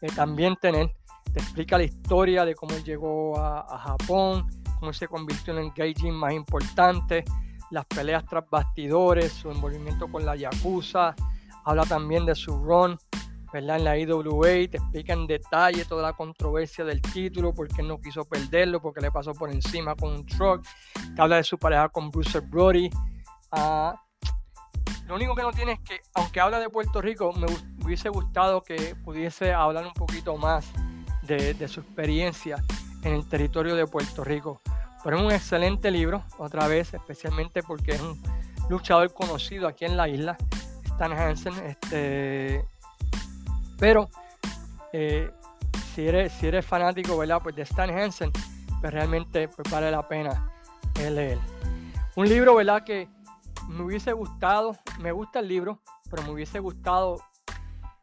eh, 0.01 0.07
también 0.15 0.55
tener, 0.55 0.93
te 1.35 1.41
explica 1.41 1.77
la 1.77 1.83
historia 1.83 2.45
de 2.45 2.55
cómo 2.55 2.73
él 2.75 2.83
llegó 2.85 3.37
a, 3.37 3.77
Japón, 3.77 4.47
cómo 4.79 4.93
se 4.93 5.05
convirtió 5.05 5.51
en 5.51 5.65
el 5.65 5.71
gaijin 5.75 6.13
más 6.13 6.31
importante, 6.31 7.25
las 7.71 7.85
peleas 7.87 8.23
tras 8.25 8.49
bastidores, 8.49 9.33
su 9.33 9.51
envolvimiento 9.51 10.09
con 10.09 10.25
la 10.25 10.37
Yakuza, 10.37 11.13
habla 11.65 11.83
también 11.83 12.25
de 12.25 12.35
su 12.35 12.55
run 12.63 12.97
¿verdad? 13.51 13.75
en 13.75 13.83
la 13.83 13.97
IWA, 13.97 14.69
te 14.69 14.77
explica 14.77 15.11
en 15.11 15.27
detalle 15.27 15.83
toda 15.83 16.03
la 16.03 16.13
controversia 16.13 16.85
del 16.85 17.01
título, 17.01 17.53
por 17.53 17.67
qué 17.67 17.83
no 17.83 17.99
quiso 17.99 18.23
perderlo, 18.23 18.81
porque 18.81 19.01
le 19.01 19.11
pasó 19.11 19.33
por 19.33 19.51
encima 19.51 19.93
con 19.93 20.13
un 20.13 20.25
truck, 20.25 20.65
te 21.17 21.21
habla 21.21 21.35
de 21.35 21.43
su 21.43 21.57
pareja 21.57 21.89
con 21.89 22.11
Bruce 22.11 22.39
Brody. 22.39 22.89
Ah, 23.51 24.01
lo 25.05 25.15
único 25.15 25.35
que 25.35 25.41
no 25.41 25.51
tiene 25.51 25.73
es 25.73 25.79
que, 25.81 25.99
aunque 26.13 26.39
habla 26.39 26.59
de 26.59 26.69
Puerto 26.69 27.01
Rico, 27.01 27.33
me 27.33 27.47
hubiese 27.83 28.07
gustado 28.07 28.63
que 28.63 28.95
pudiese 29.03 29.51
hablar 29.51 29.85
un 29.85 29.93
poquito 29.93 30.37
más 30.37 30.71
de, 31.25 31.67
su 31.67 31.81
experiencia 31.81 32.63
en 33.03 33.13
el 33.13 33.27
territorio 33.27 33.75
de 33.75 33.87
Puerto 33.87 34.23
Rico. 34.23 34.61
Pero 35.03 35.17
es 35.17 35.23
un 35.23 35.31
excelente 35.31 35.91
libro, 35.91 36.23
otra 36.37 36.67
vez, 36.67 36.93
especialmente 36.93 37.61
porque 37.61 37.91
es 37.91 38.01
un 38.01 38.19
luchador 38.69 39.13
conocido 39.13 39.67
aquí 39.67 39.85
en 39.85 39.97
la 39.97 40.07
isla, 40.07 40.37
Stan 40.83 41.11
Hansen. 41.13 41.53
Este, 41.65 42.65
pero 43.77 44.09
eh, 44.93 45.31
si, 45.93 46.07
eres, 46.07 46.33
si 46.33 46.47
eres 46.47 46.65
fanático 46.65 47.17
¿verdad? 47.17 47.39
Pues 47.43 47.55
de 47.55 47.61
Stan 47.63 47.89
Hansen, 47.89 48.31
pues 48.81 48.93
realmente 48.93 49.47
pues 49.47 49.69
vale 49.69 49.91
la 49.91 50.07
pena 50.07 50.51
leer. 50.95 51.37
Un 52.15 52.29
libro 52.29 52.55
¿verdad? 52.55 52.83
que 52.83 53.07
me 53.67 53.83
hubiese 53.83 54.13
gustado, 54.13 54.77
me 54.99 55.11
gusta 55.11 55.39
el 55.39 55.47
libro, 55.47 55.81
pero 56.09 56.23
me 56.23 56.31
hubiese 56.31 56.59
gustado 56.59 57.21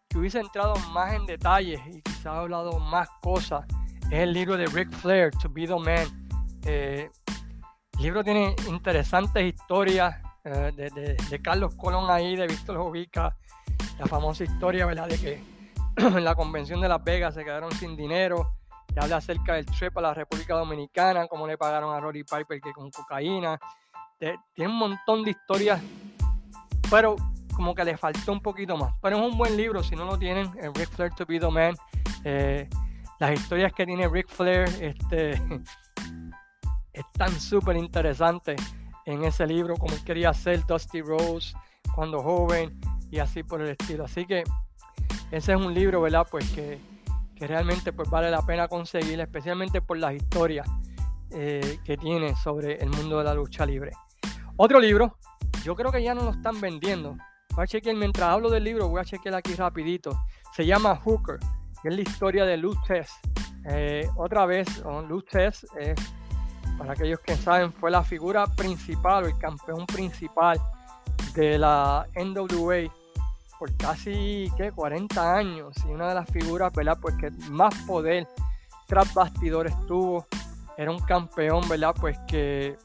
que 0.09 0.19
hubiese 0.19 0.41
entrado 0.41 0.75
más 0.91 1.15
en 1.15 1.25
detalles 1.25 1.81
y 1.87 2.03
quizás 2.23 2.39
hablado 2.39 2.79
más 2.79 3.09
cosas 3.21 3.65
es 4.09 4.21
el 4.21 4.33
libro 4.33 4.57
de 4.57 4.67
Rick 4.67 4.93
Flair, 4.93 5.33
To 5.43 5.49
Be 5.49 5.67
the 5.67 5.75
Man. 5.75 6.29
Eh, 6.65 7.11
el 7.95 8.01
libro 8.01 8.23
tiene 8.23 8.55
interesantes 8.69 9.43
historias 9.43 10.23
eh, 10.45 10.71
de, 10.73 11.43
Carlos 11.43 11.75
Colón 11.75 12.09
ahí, 12.13 12.37
de 12.37 12.47
Víctor 12.47 12.77
Jovica, 12.77 13.37
la 13.99 14.07
famosa 14.07 14.45
historia 14.45 14.87
¿verdad? 14.87 15.09
de 15.09 15.19
que 15.19 15.45
en 15.97 16.25
la 16.25 16.37
convención 16.37 16.81
de 16.81 16.89
Las 16.89 17.03
Vegas 17.03 17.35
se 17.35 17.43
quedaron 17.43 17.73
sin 17.73 17.97
dinero. 17.97 18.53
Te 18.87 19.01
habla 19.01 19.17
acerca 19.17 19.55
del 19.55 19.67
trip 19.67 19.99
a 19.99 20.03
la 20.03 20.15
República 20.15 20.55
Dominicana, 20.55 21.27
cómo 21.27 21.45
le 21.49 21.59
pagaron 21.59 21.93
a 21.93 21.99
Rory 21.99 22.23
Piper 22.23 22.61
que 22.61 22.73
con 22.73 22.89
cocaína. 22.93 23.59
tiene 24.55 24.71
un 24.71 24.79
montón 24.79 25.25
de 25.25 25.33
historias, 25.33 25.83
pero 26.89 27.17
como 27.53 27.75
que 27.75 27.85
le 27.85 27.97
faltó 27.97 28.31
un 28.31 28.41
poquito 28.41 28.77
más. 28.77 28.95
Pero 29.03 29.17
es 29.17 29.33
un 29.33 29.37
buen 29.37 29.57
libro, 29.57 29.83
si 29.83 29.97
no 29.97 30.05
lo 30.05 30.17
tienen, 30.17 30.53
Rick 30.75 30.91
Flair 30.91 31.13
to 31.15 31.27
be 31.27 31.41
the 31.41 31.51
man. 31.51 31.75
Eh, 32.25 32.69
las 33.19 33.33
historias 33.33 33.73
que 33.73 33.87
tiene 33.87 34.09
Rick 34.09 34.29
Flair 34.29 34.69
este, 34.81 35.41
están 36.93 37.31
súper 37.41 37.77
interesantes 37.77 38.61
en 39.07 39.25
ese 39.25 39.47
libro, 39.47 39.77
como 39.77 39.95
quería 40.05 40.33
ser 40.33 40.65
Dusty 40.67 41.03
Rose 41.03 41.55
cuando 41.95 42.23
joven 42.23 42.81
y 43.11 43.19
así 43.19 43.43
por 43.43 43.61
el 43.61 43.71
estilo. 43.71 44.05
Así 44.05 44.27
que 44.27 44.45
ese 45.31 45.53
es 45.53 45.59
un 45.59 45.75
libro, 45.75 46.01
¿verdad? 46.01 46.27
Pues 46.31 46.51
que, 46.51 46.79
realmente 47.41 47.93
pues 47.93 48.09
vale 48.09 48.31
la 48.31 48.47
pena 48.47 48.69
conseguir, 48.69 49.19
especialmente 49.21 49.83
por 49.83 49.99
las 49.99 50.15
historias 50.15 50.65
eh, 51.31 51.81
que 51.85 51.97
tiene 51.97 52.37
sobre 52.37 52.77
el 52.77 52.89
mundo 52.89 53.19
de 53.19 53.25
la 53.25 53.35
lucha 53.35 53.67
libre. 53.67 53.91
Otro 54.57 54.79
libro, 54.79 55.19
yo 55.65 55.75
creo 55.75 55.91
que 55.91 56.03
ya 56.05 56.15
no 56.15 56.23
lo 56.23 56.31
están 56.31 56.61
vendiendo, 56.61 57.17
Voy 57.55 57.65
a 57.65 57.67
chequear, 57.67 57.97
mientras 57.97 58.31
hablo 58.31 58.49
del 58.49 58.65
libro, 58.65 58.89
voy 58.89 59.01
a 59.01 59.05
chequear 59.05 59.35
aquí 59.35 59.55
rapidito. 59.55 60.25
Se 60.57 60.65
llama 60.65 60.97
Hooker, 60.97 61.39
es 61.85 61.95
la 61.95 62.03
historia 62.03 62.45
de 62.45 62.57
Lou 62.57 62.75
eh, 63.65 64.09
otra 64.17 64.47
vez, 64.47 64.67
Lou 64.85 65.23
para 66.79 66.93
aquellos 66.93 67.21
que 67.21 67.37
saben, 67.37 67.73
fue 67.73 67.91
la 67.91 68.03
figura 68.03 68.47
principal 68.47 69.27
el 69.27 69.39
campeón 69.39 69.87
principal 69.87 70.61
de 71.35 71.59
la 71.59 72.07
NWA 72.15 72.91
por 73.59 73.77
casi 73.77 74.51
¿qué? 74.57 74.73
40 74.73 75.37
años 75.37 75.77
y 75.87 75.93
una 75.93 76.09
de 76.09 76.15
las 76.17 76.29
figuras, 76.29 76.73
¿verdad? 76.73 76.99
Pues 77.01 77.15
que 77.17 77.31
más 77.49 77.73
poder 77.87 78.27
tras 78.89 79.15
bastidores 79.15 79.73
tuvo. 79.87 80.27
Era 80.77 80.91
un 80.91 80.99
campeón, 80.99 81.69
¿verdad? 81.69 81.95
Pues 82.01 82.19
que 82.27 82.77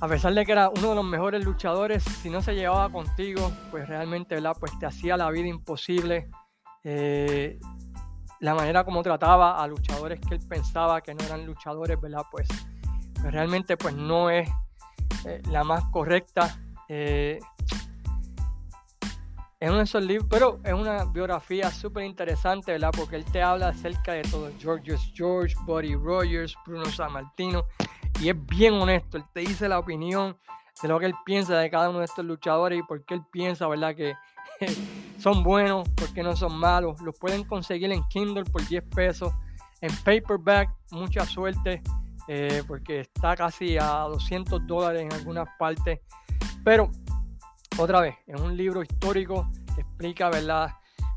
a 0.00 0.06
pesar 0.06 0.34
de 0.34 0.44
que 0.44 0.52
era 0.52 0.68
uno 0.68 0.90
de 0.90 0.94
los 0.96 1.04
mejores 1.04 1.42
luchadores, 1.42 2.04
si 2.04 2.28
no 2.28 2.42
se 2.42 2.54
llevaba 2.54 2.90
contigo, 2.90 3.50
pues 3.70 3.88
realmente, 3.88 4.34
¿verdad? 4.34 4.54
Pues 4.60 4.78
te 4.78 4.84
hacía 4.84 5.16
la 5.16 5.30
vida 5.30 5.48
imposible. 5.48 6.28
Eh, 6.84 7.58
la 8.40 8.54
manera 8.54 8.84
como 8.84 9.02
trataba 9.02 9.62
a 9.62 9.66
luchadores 9.66 10.20
que 10.20 10.34
él 10.34 10.40
pensaba 10.46 11.00
que 11.00 11.14
no 11.14 11.24
eran 11.24 11.46
luchadores, 11.46 11.98
¿verdad? 12.00 12.22
Pues, 12.30 12.46
pues 13.14 13.32
realmente 13.32 13.76
pues 13.76 13.94
no 13.94 14.30
es 14.30 14.48
eh, 15.24 15.42
la 15.50 15.64
más 15.64 15.84
correcta. 15.90 16.58
Eh, 16.88 17.38
es 19.58 19.70
uno 19.70 19.78
de 19.78 19.84
esos 19.84 20.04
libros, 20.04 20.28
pero 20.28 20.60
es 20.62 20.74
una 20.74 21.06
biografía 21.06 21.70
súper 21.70 22.04
interesante, 22.04 22.72
¿verdad? 22.72 22.90
Porque 22.94 23.16
él 23.16 23.24
te 23.24 23.42
habla 23.42 23.68
acerca 23.68 24.12
de 24.12 24.22
todo. 24.22 24.50
George 24.58 24.94
George, 25.14 25.54
Buddy 25.64 25.94
Rogers, 25.94 26.54
Bruno 26.66 26.84
Sammartino 26.84 27.64
y 28.20 28.28
es 28.28 28.46
bien 28.46 28.74
honesto. 28.74 29.16
Él 29.16 29.24
te 29.32 29.40
dice 29.40 29.68
la 29.68 29.78
opinión 29.78 30.36
de 30.82 30.88
lo 30.88 30.98
que 30.98 31.06
él 31.06 31.14
piensa 31.24 31.58
de 31.58 31.70
cada 31.70 31.88
uno 31.88 32.00
de 32.00 32.04
estos 32.04 32.24
luchadores 32.24 32.78
y 32.78 32.82
por 32.82 33.04
qué 33.04 33.14
él 33.14 33.22
piensa, 33.30 33.66
¿verdad? 33.66 33.94
Que 33.94 34.14
son 35.18 35.42
buenos, 35.42 35.88
por 35.90 36.12
qué 36.12 36.22
no 36.22 36.36
son 36.36 36.56
malos. 36.56 37.00
Los 37.00 37.18
pueden 37.18 37.44
conseguir 37.44 37.92
en 37.92 38.02
Kindle 38.08 38.44
por 38.44 38.66
10 38.66 38.84
pesos. 38.94 39.32
En 39.80 39.94
paperback, 40.04 40.70
mucha 40.92 41.26
suerte, 41.26 41.82
eh, 42.28 42.62
porque 42.66 43.00
está 43.00 43.36
casi 43.36 43.76
a 43.78 44.06
200 44.08 44.66
dólares 44.66 45.02
en 45.02 45.12
algunas 45.12 45.46
partes. 45.58 46.00
Pero, 46.64 46.90
otra 47.78 48.00
vez, 48.00 48.14
es 48.26 48.40
un 48.40 48.56
libro 48.56 48.82
histórico 48.82 49.50
que 49.74 49.82
explica, 49.82 50.30
¿verdad? 50.30 50.70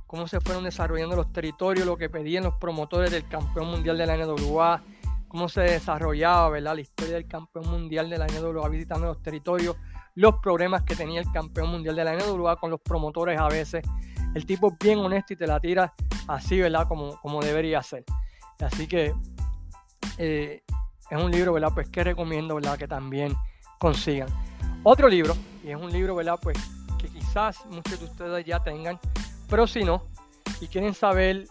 Cómo 0.05 0.27
se 0.27 0.41
fueron 0.41 0.63
desarrollando 0.63 1.15
los 1.15 1.31
territorios, 1.31 1.85
lo 1.85 1.97
que 1.97 2.09
pedían 2.09 2.43
los 2.43 2.55
promotores 2.55 3.11
del 3.11 3.27
campeón 3.27 3.67
mundial 3.67 3.97
de 3.97 4.05
la 4.05 4.17
NWA, 4.17 4.81
cómo 5.27 5.49
se 5.49 5.61
desarrollaba 5.61 6.49
¿verdad? 6.49 6.75
la 6.75 6.81
historia 6.81 7.15
del 7.15 7.27
campeón 7.27 7.69
mundial 7.69 8.09
de 8.09 8.17
la 8.17 8.27
NWA 8.27 8.69
visitando 8.69 9.07
los 9.07 9.21
territorios, 9.21 9.75
los 10.17 10.39
problemas 10.39 10.81
que 10.81 10.95
tenía 10.95 11.21
el 11.21 11.31
campeón 11.31 11.69
mundial 11.69 11.95
de 11.95 12.03
la 12.03 12.15
NWA 12.15 12.55
con 12.55 12.71
los 12.71 12.81
promotores 12.81 13.39
a 13.39 13.47
veces. 13.49 13.85
El 14.33 14.47
tipo 14.47 14.71
es 14.71 14.79
bien 14.79 14.97
honesto 14.97 15.33
y 15.33 15.35
te 15.35 15.45
la 15.45 15.59
tira 15.59 15.93
así, 16.27 16.59
¿verdad? 16.59 16.87
Como, 16.87 17.21
como 17.21 17.39
debería 17.39 17.83
ser. 17.83 18.03
Así 18.59 18.87
que 18.87 19.13
eh, 20.17 20.63
es 21.11 21.23
un 21.23 21.29
libro, 21.29 21.53
¿verdad? 21.53 21.69
Pues 21.71 21.87
que 21.89 22.03
recomiendo, 22.03 22.55
¿verdad? 22.55 22.79
Que 22.79 22.87
también 22.87 23.35
consigan. 23.77 24.27
Otro 24.81 25.07
libro, 25.07 25.35
y 25.63 25.69
es 25.69 25.75
un 25.75 25.91
libro, 25.91 26.15
¿verdad? 26.15 26.39
Pues 26.41 26.57
que 26.97 27.09
quizás 27.09 27.63
muchos 27.67 27.99
de 27.99 28.05
ustedes 28.05 28.43
ya 28.43 28.63
tengan, 28.63 28.99
pero 29.47 29.67
si 29.67 29.83
no, 29.83 30.01
y 30.59 30.67
quieren 30.67 30.95
saber 30.95 31.45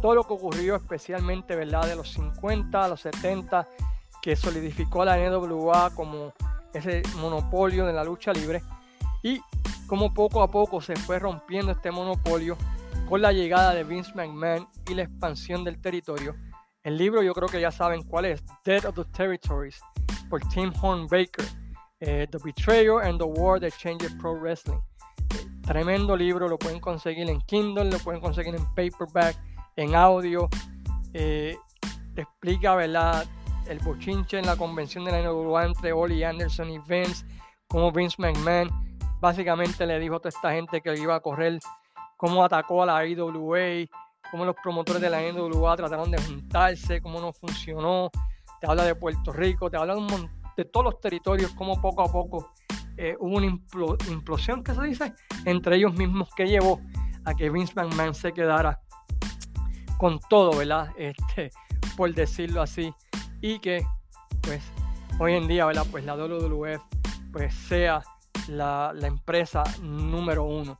todo 0.00 0.16
lo 0.16 0.24
que 0.24 0.32
ocurrió 0.32 0.74
especialmente 0.74 1.54
¿verdad? 1.54 1.86
de 1.86 1.94
los 1.94 2.10
50 2.10 2.84
a 2.84 2.88
los 2.88 3.02
70 3.02 3.68
que 4.20 4.34
solidificó 4.34 5.04
la 5.04 5.16
NWA 5.16 5.90
como 5.94 6.32
ese 6.72 7.02
monopolio 7.16 7.86
de 7.86 7.92
la 7.92 8.04
lucha 8.04 8.32
libre 8.32 8.62
y 9.22 9.40
como 9.86 10.12
poco 10.14 10.42
a 10.42 10.50
poco 10.50 10.80
se 10.80 10.96
fue 10.96 11.18
rompiendo 11.18 11.72
este 11.72 11.90
monopolio 11.90 12.56
con 13.08 13.20
la 13.20 13.32
llegada 13.32 13.74
de 13.74 13.84
Vince 13.84 14.12
McMahon 14.14 14.66
y 14.88 14.94
la 14.94 15.02
expansión 15.02 15.64
del 15.64 15.80
territorio. 15.80 16.34
El 16.82 16.96
libro 16.96 17.22
yo 17.22 17.34
creo 17.34 17.48
que 17.48 17.60
ya 17.60 17.70
saben 17.70 18.02
cuál 18.02 18.24
es, 18.24 18.42
Dead 18.64 18.84
of 18.86 18.94
the 18.94 19.04
Territories, 19.16 19.80
por 20.28 20.40
Tim 20.48 20.72
Hornbaker, 20.80 21.44
eh, 22.00 22.26
The 22.30 22.38
Betrayal 22.42 23.00
and 23.00 23.18
the 23.18 23.24
War 23.24 23.60
That 23.60 23.72
Changed 23.78 24.18
Pro 24.18 24.34
Wrestling. 24.34 24.80
tremendo 25.62 26.16
libro, 26.16 26.48
lo 26.48 26.58
pueden 26.58 26.80
conseguir 26.80 27.30
en 27.30 27.40
Kindle, 27.42 27.84
lo 27.84 27.98
pueden 27.98 28.20
conseguir 28.20 28.54
en 28.54 28.64
paperback 28.74 29.36
en 29.76 29.94
audio. 29.94 30.48
Eh, 31.12 31.56
explica, 32.16 32.74
¿verdad? 32.74 33.26
El 33.66 33.78
bochinche 33.78 34.38
en 34.38 34.46
la 34.46 34.56
convención 34.56 35.04
de 35.04 35.12
la 35.12 35.22
NWA 35.22 35.66
entre 35.66 35.92
Oli 35.92 36.24
Anderson 36.24 36.70
y 36.70 36.78
Vince, 36.78 37.24
como 37.66 37.92
Vince 37.92 38.16
McMahon 38.18 38.70
básicamente 39.20 39.86
le 39.86 39.98
dijo 40.00 40.16
a 40.16 40.18
toda 40.18 40.30
esta 40.30 40.52
gente 40.52 40.80
que 40.80 40.94
iba 40.96 41.14
a 41.14 41.20
correr, 41.20 41.58
cómo 42.16 42.44
atacó 42.44 42.82
a 42.82 42.86
la 42.86 43.06
IWA, 43.06 43.86
cómo 44.30 44.44
los 44.44 44.56
promotores 44.62 45.00
de 45.00 45.08
la 45.08 45.20
NWA 45.22 45.76
trataron 45.76 46.10
de 46.10 46.20
juntarse, 46.20 47.00
cómo 47.00 47.20
no 47.20 47.32
funcionó. 47.32 48.10
Te 48.60 48.66
habla 48.68 48.84
de 48.84 48.94
Puerto 48.94 49.32
Rico, 49.32 49.70
te 49.70 49.76
habla 49.76 49.94
de, 49.94 50.28
de 50.56 50.64
todos 50.64 50.84
los 50.84 51.00
territorios, 51.00 51.52
cómo 51.54 51.80
poco 51.80 52.02
a 52.02 52.10
poco 52.10 52.52
eh, 52.96 53.16
hubo 53.18 53.36
una 53.36 53.46
implosión, 53.46 54.62
que 54.62 54.74
se 54.74 54.82
dice, 54.82 55.14
entre 55.44 55.76
ellos 55.76 55.94
mismos 55.94 56.28
que 56.34 56.46
llevó 56.46 56.80
a 57.24 57.34
que 57.34 57.48
Vince 57.48 57.72
McMahon 57.74 58.14
se 58.14 58.32
quedara 58.32 58.80
con 59.98 60.18
todo, 60.28 60.56
¿verdad? 60.56 60.90
Este, 60.96 61.50
por 61.96 62.12
decirlo 62.12 62.62
así. 62.62 62.92
Y 63.42 63.58
que, 63.58 63.84
pues, 64.40 64.62
hoy 65.18 65.34
en 65.34 65.48
día, 65.48 65.66
¿verdad? 65.66 65.84
Pues 65.90 66.04
la 66.04 66.14
WWF, 66.14 66.80
pues, 67.32 67.52
sea 67.52 68.00
la, 68.46 68.94
empresa 69.02 69.64
número 69.82 70.44
uno. 70.44 70.78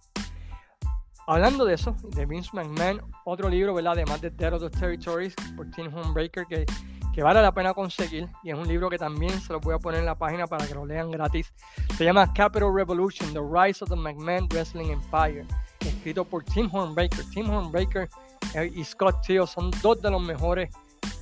Hablando 1.26 1.64
de 1.64 1.74
eso, 1.74 1.96
de 2.14 2.24
Vince 2.24 2.50
McMahon, 2.52 3.02
otro 3.24 3.48
libro, 3.48 3.74
¿verdad? 3.74 3.94
Además 3.94 4.20
de 4.20 4.30
Dead 4.30 4.54
of 4.54 4.62
the 4.62 4.70
Territories 4.70 5.34
por 5.56 5.68
Tim 5.72 5.92
Homebreaker, 5.92 6.46
que, 6.46 6.64
que 7.12 7.22
vale 7.24 7.42
la 7.42 7.52
pena 7.52 7.74
conseguir. 7.74 8.28
Y 8.44 8.50
es 8.50 8.56
un 8.56 8.68
libro 8.68 8.88
que 8.88 8.98
también 8.98 9.40
se 9.40 9.52
lo 9.52 9.58
voy 9.58 9.74
a 9.74 9.78
poner 9.78 9.98
en 9.98 10.06
la 10.06 10.14
página 10.14 10.46
para 10.46 10.64
que 10.64 10.74
lo 10.74 10.86
lean 10.86 11.10
gratis. 11.10 11.52
Se 11.96 12.04
llama 12.04 12.32
Capital 12.32 12.72
Revolution, 12.72 13.32
The 13.32 13.40
Rise 13.40 13.82
of 13.82 13.90
the 13.90 13.96
McMahon 13.96 14.48
Wrestling 14.48 14.90
Empire. 14.90 15.44
Escrito 15.80 16.24
por 16.24 16.44
Tim 16.44 16.72
Hornbaker. 16.72 17.24
Tim 17.30 17.50
Hornbaker 17.50 18.08
eh, 18.54 18.70
y 18.72 18.84
Scott 18.84 19.24
Steele 19.24 19.48
son 19.48 19.72
dos 19.82 20.00
de 20.00 20.10
los 20.12 20.22
mejores 20.22 20.70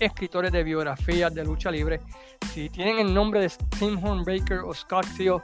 escritores 0.00 0.50
de 0.50 0.64
biografías 0.64 1.32
de 1.32 1.44
lucha 1.44 1.70
libre. 1.70 2.00
Si 2.52 2.68
tienen 2.70 2.98
el 2.98 3.14
nombre 3.14 3.40
de 3.40 3.52
Tim 3.78 4.02
Hornbaker 4.02 4.60
o 4.60 4.74
Scott 4.74 5.04
Steele, 5.06 5.42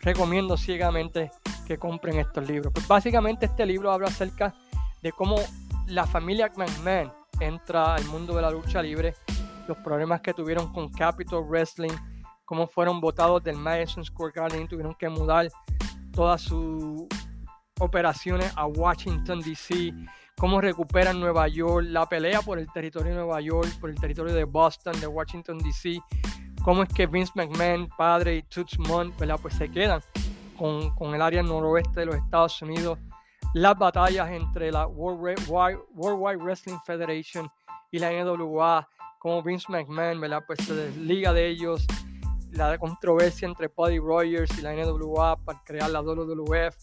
recomiendo 0.00 0.56
ciegamente 0.56 1.30
que 1.66 1.76
compren 1.78 2.18
estos 2.18 2.46
libros. 2.48 2.72
Pues 2.72 2.86
básicamente 2.86 3.46
este 3.46 3.66
libro 3.66 3.90
habla 3.90 4.08
acerca 4.08 4.54
de 5.02 5.12
cómo 5.12 5.36
la 5.86 6.06
familia 6.06 6.50
McMahon 6.56 7.12
entra 7.40 7.94
al 7.94 8.04
mundo 8.06 8.34
de 8.34 8.42
la 8.42 8.50
lucha 8.50 8.80
libre, 8.80 9.14
los 9.66 9.76
problemas 9.78 10.20
que 10.20 10.32
tuvieron 10.32 10.72
con 10.72 10.88
Capital 10.90 11.44
Wrestling, 11.44 11.92
cómo 12.44 12.66
fueron 12.66 13.00
votados 13.00 13.42
del 13.42 13.56
Madison 13.56 14.04
Square 14.04 14.32
Garden, 14.34 14.68
tuvieron 14.68 14.94
que 14.94 15.08
mudar 15.08 15.48
todas 16.12 16.42
sus 16.42 17.06
operaciones 17.80 18.52
a 18.56 18.66
Washington 18.66 19.40
DC 19.40 19.92
cómo 20.36 20.60
recuperan 20.60 21.20
Nueva 21.20 21.48
York, 21.48 21.86
la 21.88 22.08
pelea 22.08 22.42
por 22.42 22.58
el 22.58 22.70
territorio 22.72 23.10
de 23.10 23.16
Nueva 23.16 23.40
York, 23.40 23.68
por 23.80 23.90
el 23.90 24.00
territorio 24.00 24.34
de 24.34 24.44
Boston, 24.44 24.98
de 25.00 25.06
Washington 25.06 25.58
DC, 25.58 26.00
cómo 26.62 26.82
es 26.82 26.88
que 26.88 27.06
Vince 27.06 27.32
McMahon, 27.34 27.88
padre 27.96 28.36
y 28.36 28.42
Toots 28.42 28.78
Monk, 28.78 29.14
pues 29.40 29.54
se 29.54 29.70
quedan 29.70 30.00
con, 30.58 31.14
el 31.14 31.22
área 31.22 31.42
noroeste 31.42 32.00
de 32.00 32.06
los 32.06 32.16
Estados 32.16 32.60
Unidos, 32.62 32.98
las 33.54 33.76
batallas 33.76 34.30
entre 34.30 34.70
la 34.70 34.86
World, 34.86 35.40
Wide 35.48 36.36
Wrestling 36.36 36.78
Federation 36.84 37.50
y 37.90 37.98
la 37.98 38.10
NWA, 38.10 38.88
como 39.18 39.42
Vince 39.42 39.66
McMahon, 39.70 40.20
¿verdad? 40.20 40.42
Pues 40.46 40.60
se 40.64 40.74
desliga 40.74 41.32
de 41.32 41.48
ellos, 41.48 41.86
la 42.50 42.78
controversia 42.78 43.46
entre 43.46 43.68
Buddy 43.68 43.98
Rogers 43.98 44.58
y 44.58 44.62
la 44.62 44.72
NWA 44.74 45.36
para 45.36 45.62
crear 45.64 45.90
la 45.90 46.00
WWF, 46.00 46.76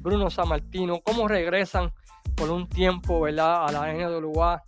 Bruno 0.00 0.30
Sammartino, 0.30 1.00
cómo 1.00 1.28
regresan 1.28 1.92
por 2.36 2.50
un 2.50 2.68
tiempo, 2.68 3.20
¿verdad? 3.20 3.66
A 3.66 3.72
la 3.72 3.92
NWA 3.92 4.62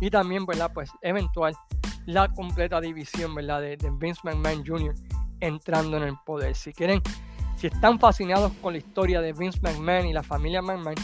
y 0.00 0.10
también, 0.10 0.46
¿verdad? 0.46 0.70
Pues 0.72 0.90
eventual 1.02 1.54
la 2.06 2.28
completa 2.28 2.80
división, 2.80 3.34
¿verdad? 3.34 3.60
De, 3.60 3.76
de 3.76 3.90
Vince 3.90 4.20
McMahon 4.24 4.64
Jr. 4.66 4.94
entrando 5.40 5.96
en 5.96 6.04
el 6.04 6.16
poder. 6.24 6.54
Si 6.54 6.72
quieren 6.72 7.02
si 7.62 7.68
están 7.68 8.00
fascinados 8.00 8.52
con 8.60 8.72
la 8.72 8.80
historia 8.80 9.20
de 9.20 9.32
Vince 9.32 9.60
McMahon 9.62 10.06
y 10.06 10.12
la 10.12 10.24
familia 10.24 10.60
McMahon, 10.60 10.96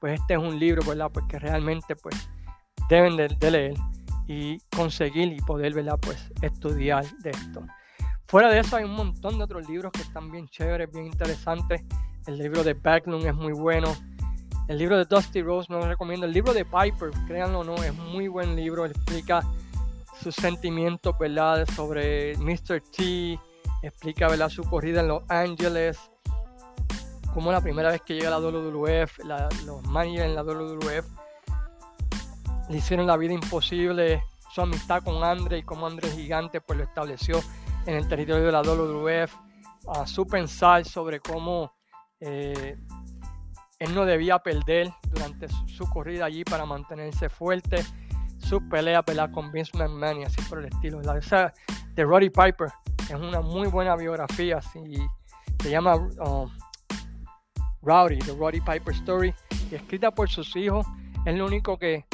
pues 0.00 0.18
este 0.18 0.32
es 0.32 0.40
un 0.40 0.58
libro, 0.58 0.82
¿verdad? 0.86 1.10
Pues 1.12 1.26
que 1.28 1.38
realmente 1.38 1.94
pues 1.94 2.30
deben 2.88 3.18
de, 3.18 3.50
leer 3.50 3.74
y 4.26 4.58
conseguir 4.74 5.30
y 5.30 5.40
poder, 5.42 5.74
¿verdad? 5.74 5.98
Pues 6.00 6.32
estudiar 6.40 7.04
de 7.18 7.28
esto. 7.28 7.66
Fuera 8.28 8.48
de 8.48 8.60
eso 8.60 8.76
hay 8.76 8.84
un 8.84 8.94
montón 8.94 9.36
de 9.36 9.44
otros 9.44 9.68
libros 9.68 9.92
que 9.92 10.00
están 10.00 10.30
bien 10.30 10.48
chéveres, 10.48 10.90
bien 10.90 11.04
interesantes. 11.04 11.84
El 12.26 12.38
libro 12.38 12.64
de 12.64 12.72
Backlund 12.72 13.26
es 13.26 13.34
muy 13.34 13.52
bueno. 13.52 13.94
El 14.68 14.78
libro 14.78 14.98
de 14.98 15.04
Dusty 15.04 15.42
Rose 15.42 15.72
no 15.72 15.78
lo 15.78 15.88
recomiendo. 15.88 16.26
El 16.26 16.32
libro 16.32 16.52
de 16.52 16.64
Piper, 16.64 17.10
créanlo 17.26 17.60
o 17.60 17.64
no, 17.64 17.74
es 17.76 17.94
muy 17.94 18.28
buen 18.28 18.56
libro. 18.56 18.84
Explica 18.84 19.42
sus 20.22 20.34
sentimientos, 20.34 21.16
¿verdad? 21.18 21.66
Sobre 21.74 22.36
Mr. 22.38 22.80
T, 22.80 23.38
explica 23.82 24.28
¿verdad? 24.28 24.48
su 24.48 24.64
corrida 24.64 25.00
en 25.00 25.08
Los 25.08 25.22
Ángeles, 25.28 25.98
como 27.32 27.52
la 27.52 27.60
primera 27.60 27.90
vez 27.90 28.00
que 28.02 28.14
llega 28.14 28.28
a 28.28 28.30
la 28.30 28.38
WWF, 28.38 29.18
los 29.66 29.82
managers 29.86 30.24
en 30.24 30.34
la 30.34 30.42
WWF 30.42 31.06
le 32.68 32.78
hicieron 32.78 33.06
la 33.06 33.16
vida 33.16 33.32
imposible, 33.32 34.22
su 34.52 34.60
amistad 34.60 35.02
con 35.02 35.22
Andre 35.22 35.58
y 35.58 35.62
como 35.62 35.86
Andre 35.86 36.10
Gigante 36.10 36.60
pues 36.60 36.78
lo 36.78 36.84
estableció 36.84 37.40
en 37.84 37.94
el 37.94 38.08
territorio 38.08 38.46
de 38.46 38.52
la 38.52 38.62
WWF, 38.62 39.32
a 39.88 40.06
su 40.06 40.26
pensar 40.26 40.84
sobre 40.84 41.20
cómo 41.20 41.72
eh, 42.18 42.76
él 43.78 43.94
no 43.94 44.06
debía 44.06 44.38
perder 44.38 44.92
durante 45.08 45.48
su, 45.66 45.88
corrida 45.90 46.24
allí 46.24 46.44
para 46.44 46.64
mantenerse 46.64 47.28
fuerte, 47.28 47.84
su 48.38 48.66
pelea 48.68 49.04
con 49.32 49.52
Vince 49.52 49.76
McMahon 49.76 50.20
y 50.20 50.24
así 50.24 50.40
por 50.42 50.60
el 50.60 50.66
estilo. 50.66 51.00
La 51.02 51.14
de 51.94 52.04
Roddy 52.04 52.30
Piper 52.30 52.68
es 52.98 53.14
una 53.14 53.40
muy 53.40 53.68
buena 53.68 53.96
biografía. 53.96 54.60
se 54.60 55.70
llama 55.70 55.96
um, 55.96 56.50
Rowdy, 57.82 58.18
The 58.18 58.34
Roddy 58.34 58.60
Piper 58.60 58.94
Story, 58.94 59.34
escrita 59.70 60.10
por 60.10 60.28
sus 60.28 60.54
hijos. 60.56 60.86
Es 61.24 61.34
lo 61.34 61.46
único 61.46 61.78
que, 61.78 62.06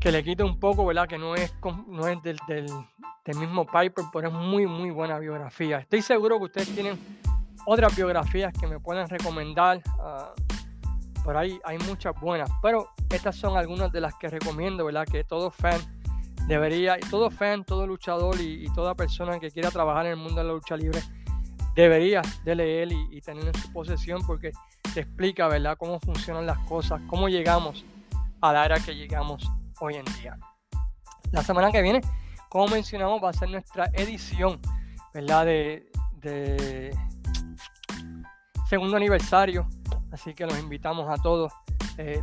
que 0.00 0.12
le 0.12 0.22
quita 0.22 0.44
un 0.44 0.58
poco, 0.58 0.86
¿verdad? 0.86 1.06
Que 1.08 1.18
no 1.18 1.34
es, 1.34 1.52
no 1.88 2.06
es 2.08 2.22
del, 2.22 2.38
del, 2.46 2.66
mismo 3.36 3.64
Piper, 3.64 4.04
pero 4.12 4.28
es 4.28 4.34
muy, 4.34 4.66
muy 4.66 4.90
buena 4.90 5.18
biografía. 5.18 5.78
Estoy 5.78 6.02
seguro 6.02 6.38
que 6.38 6.44
ustedes 6.44 6.74
tienen 6.74 6.98
otras 7.66 7.94
biografías 7.94 8.52
que 8.52 8.66
me 8.66 8.78
pueden 8.78 9.08
recomendar. 9.08 9.82
Uh, 9.98 11.22
por 11.22 11.36
ahí 11.36 11.60
hay 11.64 11.78
muchas 11.78 12.14
buenas, 12.20 12.50
pero 12.62 12.88
estas 13.10 13.36
son 13.36 13.56
algunas 13.56 13.92
de 13.92 14.00
las 14.00 14.14
que 14.14 14.28
recomiendo, 14.28 14.84
¿verdad? 14.84 15.06
Que 15.06 15.24
todo 15.24 15.50
fan 15.50 15.80
debería, 16.46 16.98
todo 17.10 17.30
fan, 17.30 17.64
todo 17.64 17.86
luchador 17.86 18.40
y, 18.40 18.66
toda 18.74 18.94
persona 18.94 19.38
que 19.38 19.50
quiera 19.50 19.70
trabajar 19.70 20.06
en 20.06 20.12
el 20.12 20.18
mundo 20.18 20.36
de 20.36 20.44
la 20.44 20.52
lucha 20.52 20.76
libre 20.76 21.00
debería 21.74 22.22
de 22.44 22.54
leer 22.54 22.90
y, 22.90 23.08
y, 23.10 23.20
tener 23.20 23.46
en 23.46 23.54
su 23.54 23.72
posesión 23.72 24.22
porque 24.26 24.52
te 24.94 25.00
explica, 25.00 25.46
¿verdad?, 25.48 25.76
cómo 25.78 26.00
funcionan 26.00 26.46
las 26.46 26.58
cosas, 26.60 27.00
cómo 27.08 27.28
llegamos 27.28 27.84
a 28.40 28.52
la 28.52 28.64
era 28.64 28.80
que 28.80 28.94
llegamos 28.94 29.48
hoy 29.80 29.96
en 29.96 30.04
día. 30.20 30.38
La 31.32 31.42
semana 31.42 31.70
que 31.70 31.82
viene, 31.82 32.00
como 32.48 32.68
mencionamos, 32.68 33.22
va 33.22 33.30
a 33.30 33.32
ser 33.32 33.50
nuestra 33.50 33.86
edición, 33.92 34.60
¿verdad?, 35.14 35.46
de, 35.46 35.88
segundo 38.70 38.96
aniversario, 38.96 39.66
así 40.12 40.32
que 40.32 40.46
los 40.46 40.56
invitamos 40.56 41.10
a 41.10 41.20
todos. 41.20 41.52
Eh, 41.98 42.22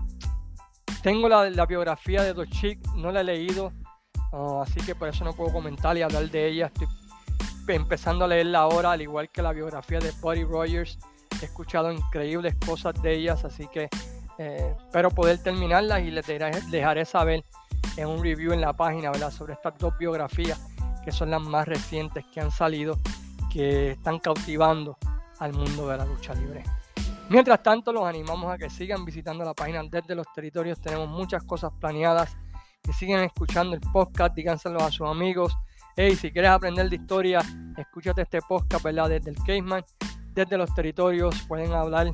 tengo 1.03 1.27
la, 1.27 1.65
biografía 1.65 2.23
de 2.23 2.33
Dos 2.33 2.49
Chic, 2.49 2.79
no 2.95 3.11
la 3.11 3.19
he 3.19 3.23
leído, 3.25 3.73
Oh, 4.31 4.61
así 4.61 4.81
que 4.81 4.93
por 4.93 5.07
eso 5.07 5.23
no 5.23 5.31
puedo 5.33 5.53
comentar 5.53 5.97
y 5.97 6.01
hablar 6.01 6.29
de 6.29 6.47
ella. 6.47 6.65
Estoy 6.67 6.87
empezando 7.75 8.25
a 8.25 8.27
leerla 8.27 8.59
ahora, 8.59 8.91
al 8.91 9.01
igual 9.01 9.29
que 9.29 9.41
la 9.41 9.53
biografía 9.53 9.99
de 9.99 10.11
Buddy 10.21 10.43
Rogers. 10.43 10.97
He 11.41 11.45
escuchado 11.45 11.91
increíbles 11.91 12.55
cosas 12.65 13.01
de 13.01 13.15
ellas, 13.15 13.45
así 13.45 13.67
que 13.67 13.89
eh, 14.37 14.75
espero 14.85 15.11
poder 15.11 15.41
terminarlas 15.41 16.01
y 16.01 16.11
les 16.11 16.25
dejaré, 16.27 17.05
saber 17.05 17.43
en 17.95 18.07
un 18.07 18.21
review 18.21 18.51
en 18.51 18.61
la 18.61 18.73
página 18.73 19.13
sobre 19.31 19.53
estas 19.53 19.77
dos 19.77 19.97
biografías 19.97 20.59
que 21.05 21.11
son 21.11 21.31
las 21.31 21.41
más 21.41 21.67
recientes 21.67 22.25
que 22.33 22.41
han 22.41 22.51
salido, 22.51 22.97
que 23.51 23.91
están 23.91 24.19
cautivando 24.19 24.97
al 25.39 25.53
mundo 25.53 25.87
de 25.87 25.97
la 25.97 26.05
lucha 26.05 26.33
libre. 26.33 26.63
Mientras 27.29 27.61
tanto, 27.61 27.91
los 27.91 28.05
animamos 28.05 28.53
a 28.53 28.57
que 28.57 28.69
sigan 28.69 29.03
visitando 29.03 29.43
la 29.43 29.53
página 29.53 29.83
desde 29.83 30.15
los 30.15 30.25
territorios. 30.33 30.79
Tenemos 30.79 31.09
muchas 31.09 31.43
cosas 31.43 31.71
planeadas 31.79 32.37
que 32.81 32.93
siguen 32.93 33.19
escuchando 33.19 33.75
el 33.75 33.81
podcast, 33.81 34.33
díganselo 34.33 34.81
a 34.81 34.91
sus 34.91 35.07
amigos. 35.07 35.53
Hey, 35.95 36.15
si 36.15 36.31
quieres 36.31 36.51
aprender 36.51 36.89
de 36.89 36.95
historia, 36.95 37.41
escúchate 37.75 38.21
este 38.21 38.39
podcast, 38.41 38.83
¿verdad? 38.83 39.09
Desde 39.09 39.31
el 39.31 39.37
Caveman, 39.37 39.83
desde 40.33 40.57
los 40.57 40.73
territorios, 40.73 41.41
pueden 41.47 41.73
hablar 41.73 42.13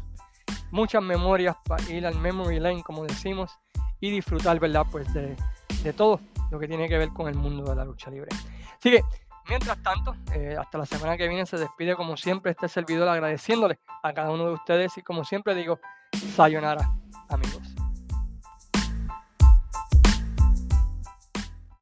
muchas 0.72 1.04
memorias 1.04 1.56
para 1.68 1.84
ir 1.92 2.08
al 2.08 2.18
memory 2.18 2.60
lane, 2.60 2.82
como 2.82 3.04
decimos, 3.04 3.52
y 4.00 4.10
disfrutar, 4.10 4.60
¿verdad? 4.60 4.86
Pues 4.92 5.14
de, 5.14 5.36
de 5.84 5.94
todo 5.94 6.20
lo 6.50 6.60
que 6.60 6.68
tiene 6.68 6.90
que 6.90 6.98
ver 6.98 7.10
con 7.10 7.28
el 7.28 7.36
mundo 7.36 7.66
de 7.66 7.76
la 7.76 7.86
lucha 7.86 8.10
libre. 8.10 8.30
Así 8.80 8.90
que, 8.90 9.04
mientras 9.48 9.82
tanto, 9.82 10.16
eh, 10.34 10.56
hasta 10.60 10.78
la 10.78 10.86
semana 10.86 11.18
que 11.18 11.28
viene 11.28 11.46
se 11.46 11.58
despide 11.58 11.96
como 11.96 12.18
siempre 12.18 12.52
este 12.52 12.68
servidor 12.68 13.08
agradeciéndole 13.08 13.80
a 14.02 14.14
cada 14.14 14.32
uno 14.32 14.46
de 14.46 14.54
ustedes 14.54 14.98
y 14.98 15.02
como 15.02 15.24
siempre 15.24 15.56
digo, 15.56 15.80
sayonara, 16.36 16.90
amigos. 17.30 17.83